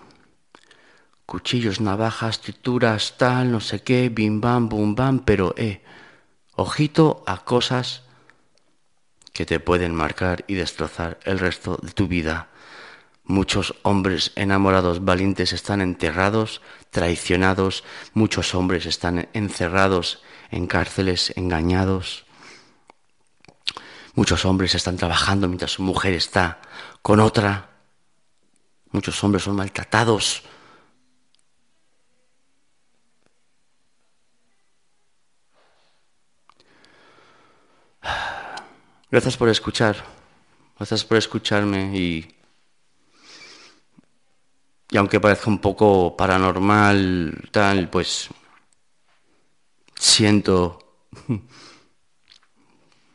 [1.25, 5.81] cuchillos, navajas, trituras, tal, no sé qué, bim bam, bum bam, pero eh,
[6.55, 8.03] ojito a cosas
[9.37, 12.47] que te pueden marcar y destrozar el resto de tu vida.
[13.23, 17.83] Muchos hombres enamorados valientes están enterrados, traicionados,
[18.15, 22.25] muchos hombres están encerrados en cárceles, engañados.
[24.15, 26.59] Muchos hombres están trabajando mientras su mujer está
[27.03, 27.69] con otra.
[28.89, 30.41] Muchos hombres son maltratados.
[39.09, 40.03] Gracias por escuchar.
[40.77, 42.33] Gracias por escucharme y...
[44.89, 48.29] Y aunque parezca un poco paranormal, tal, pues...
[49.95, 50.79] Siento...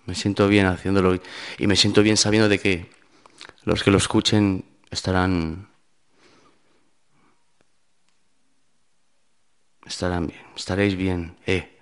[0.07, 1.20] Me siento bien haciéndolo
[1.59, 2.90] y me siento bien sabiendo de que
[3.62, 5.68] los que lo escuchen estarán
[9.86, 11.78] estarán bien, estaréis bien, eh.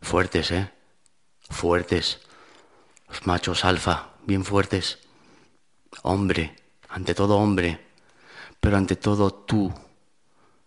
[0.00, 0.70] Fuertes, eh.
[1.50, 2.20] Fuertes.
[3.12, 4.98] Los machos alfa, bien fuertes.
[6.00, 6.56] Hombre,
[6.88, 7.78] ante todo hombre,
[8.58, 9.70] pero ante todo tú.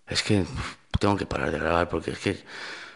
[0.05, 0.45] Es que
[0.99, 2.43] tengo que parar de grabar porque es que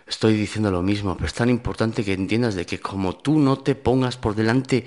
[0.05, 3.57] estoy diciendo lo mismo, pero es tan importante que entiendas de que como tú no
[3.57, 4.85] te pongas por delante,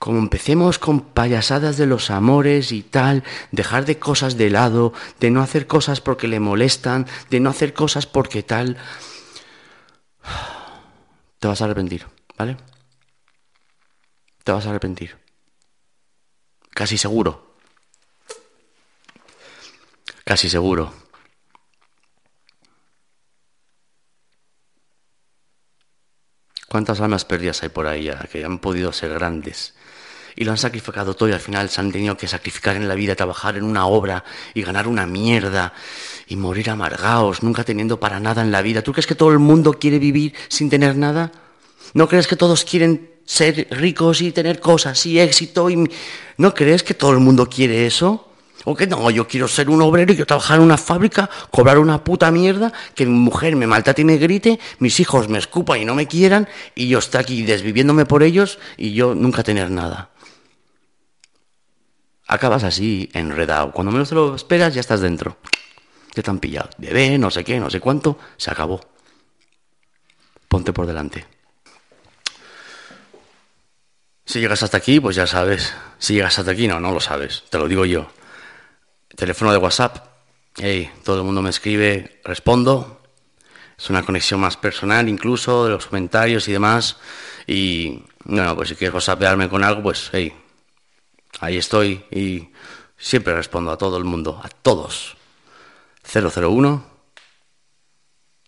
[0.00, 3.22] como empecemos con payasadas de los amores y tal,
[3.52, 7.72] dejar de cosas de lado, de no hacer cosas porque le molestan, de no hacer
[7.72, 8.78] cosas porque tal,
[11.38, 12.04] te vas a arrepentir,
[12.36, 12.56] ¿vale?
[14.44, 15.16] Te vas a arrepentir.
[16.70, 17.56] Casi seguro.
[20.24, 20.92] Casi seguro.
[26.68, 29.74] ¿Cuántas almas perdidas hay por ahí ya que han podido ser grandes?
[30.34, 32.94] Y lo han sacrificado todo y al final se han tenido que sacrificar en la
[32.94, 34.24] vida, trabajar en una obra
[34.54, 35.74] y ganar una mierda
[36.26, 38.80] y morir amargados, nunca teniendo para nada en la vida.
[38.80, 41.30] ¿Tú crees que todo el mundo quiere vivir sin tener nada?
[41.92, 45.70] ¿No crees que todos quieren ser ricos y tener cosas y éxito?
[45.70, 45.90] Y...
[46.36, 48.28] ¿No crees que todo el mundo quiere eso?
[48.64, 49.10] ¿O que no?
[49.10, 52.72] Yo quiero ser un obrero y quiero trabajar en una fábrica, cobrar una puta mierda,
[52.94, 56.06] que mi mujer me maltrate y me grite, mis hijos me escupan y no me
[56.06, 60.10] quieran, y yo esté aquí desviviéndome por ellos y yo nunca tener nada.
[62.28, 63.72] Acabas así, enredado.
[63.72, 65.36] Cuando menos te lo esperas, ya estás dentro.
[66.14, 66.70] Te han pillado.
[66.78, 68.80] Bebé, no sé qué, no sé cuánto, se acabó.
[70.48, 71.31] Ponte por delante.
[74.24, 75.74] Si llegas hasta aquí, pues ya sabes.
[75.98, 77.44] Si llegas hasta aquí, no, no lo sabes.
[77.50, 78.10] Te lo digo yo.
[79.16, 80.06] Teléfono de WhatsApp.
[80.56, 83.02] Hey, todo el mundo me escribe, respondo.
[83.76, 86.96] Es una conexión más personal, incluso de los comentarios y demás.
[87.46, 90.32] Y bueno, pues si quieres WhatsAppearme con algo, pues hey,
[91.40, 92.48] ahí estoy y
[92.96, 95.16] siempre respondo a todo el mundo, a todos.
[96.04, 96.86] 001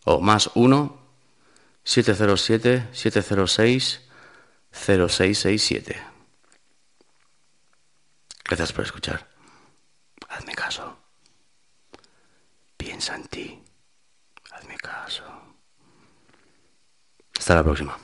[0.04, 0.98] o más 1
[1.82, 4.03] 707 706
[4.74, 6.02] 0667.
[8.44, 9.28] Gracias por escuchar.
[10.28, 10.98] Hazme caso.
[12.76, 13.62] Piensa en ti.
[14.50, 15.24] Hazme caso.
[17.38, 18.03] Hasta la próxima.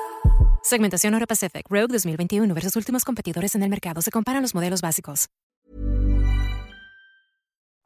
[0.63, 3.99] Segmentación Euro Pacific Rogue 2021 versus últimos competidores en el mercado.
[4.01, 5.27] Se comparan los modelos básicos.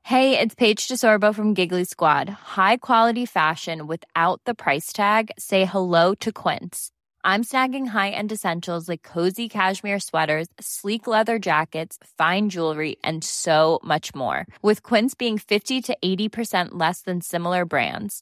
[0.04, 2.30] Hey, it's Paige DeSorbo from Giggly Squad.
[2.58, 5.32] High quality fashion without the price tag.
[5.40, 6.92] Say hello to Quince.
[7.24, 13.80] I'm snagging high-end essentials like cozy cashmere sweaters, sleek leather jackets, fine jewelry, and so
[13.84, 14.46] much more.
[14.62, 18.22] With Quince being 50 to 80% less than similar brands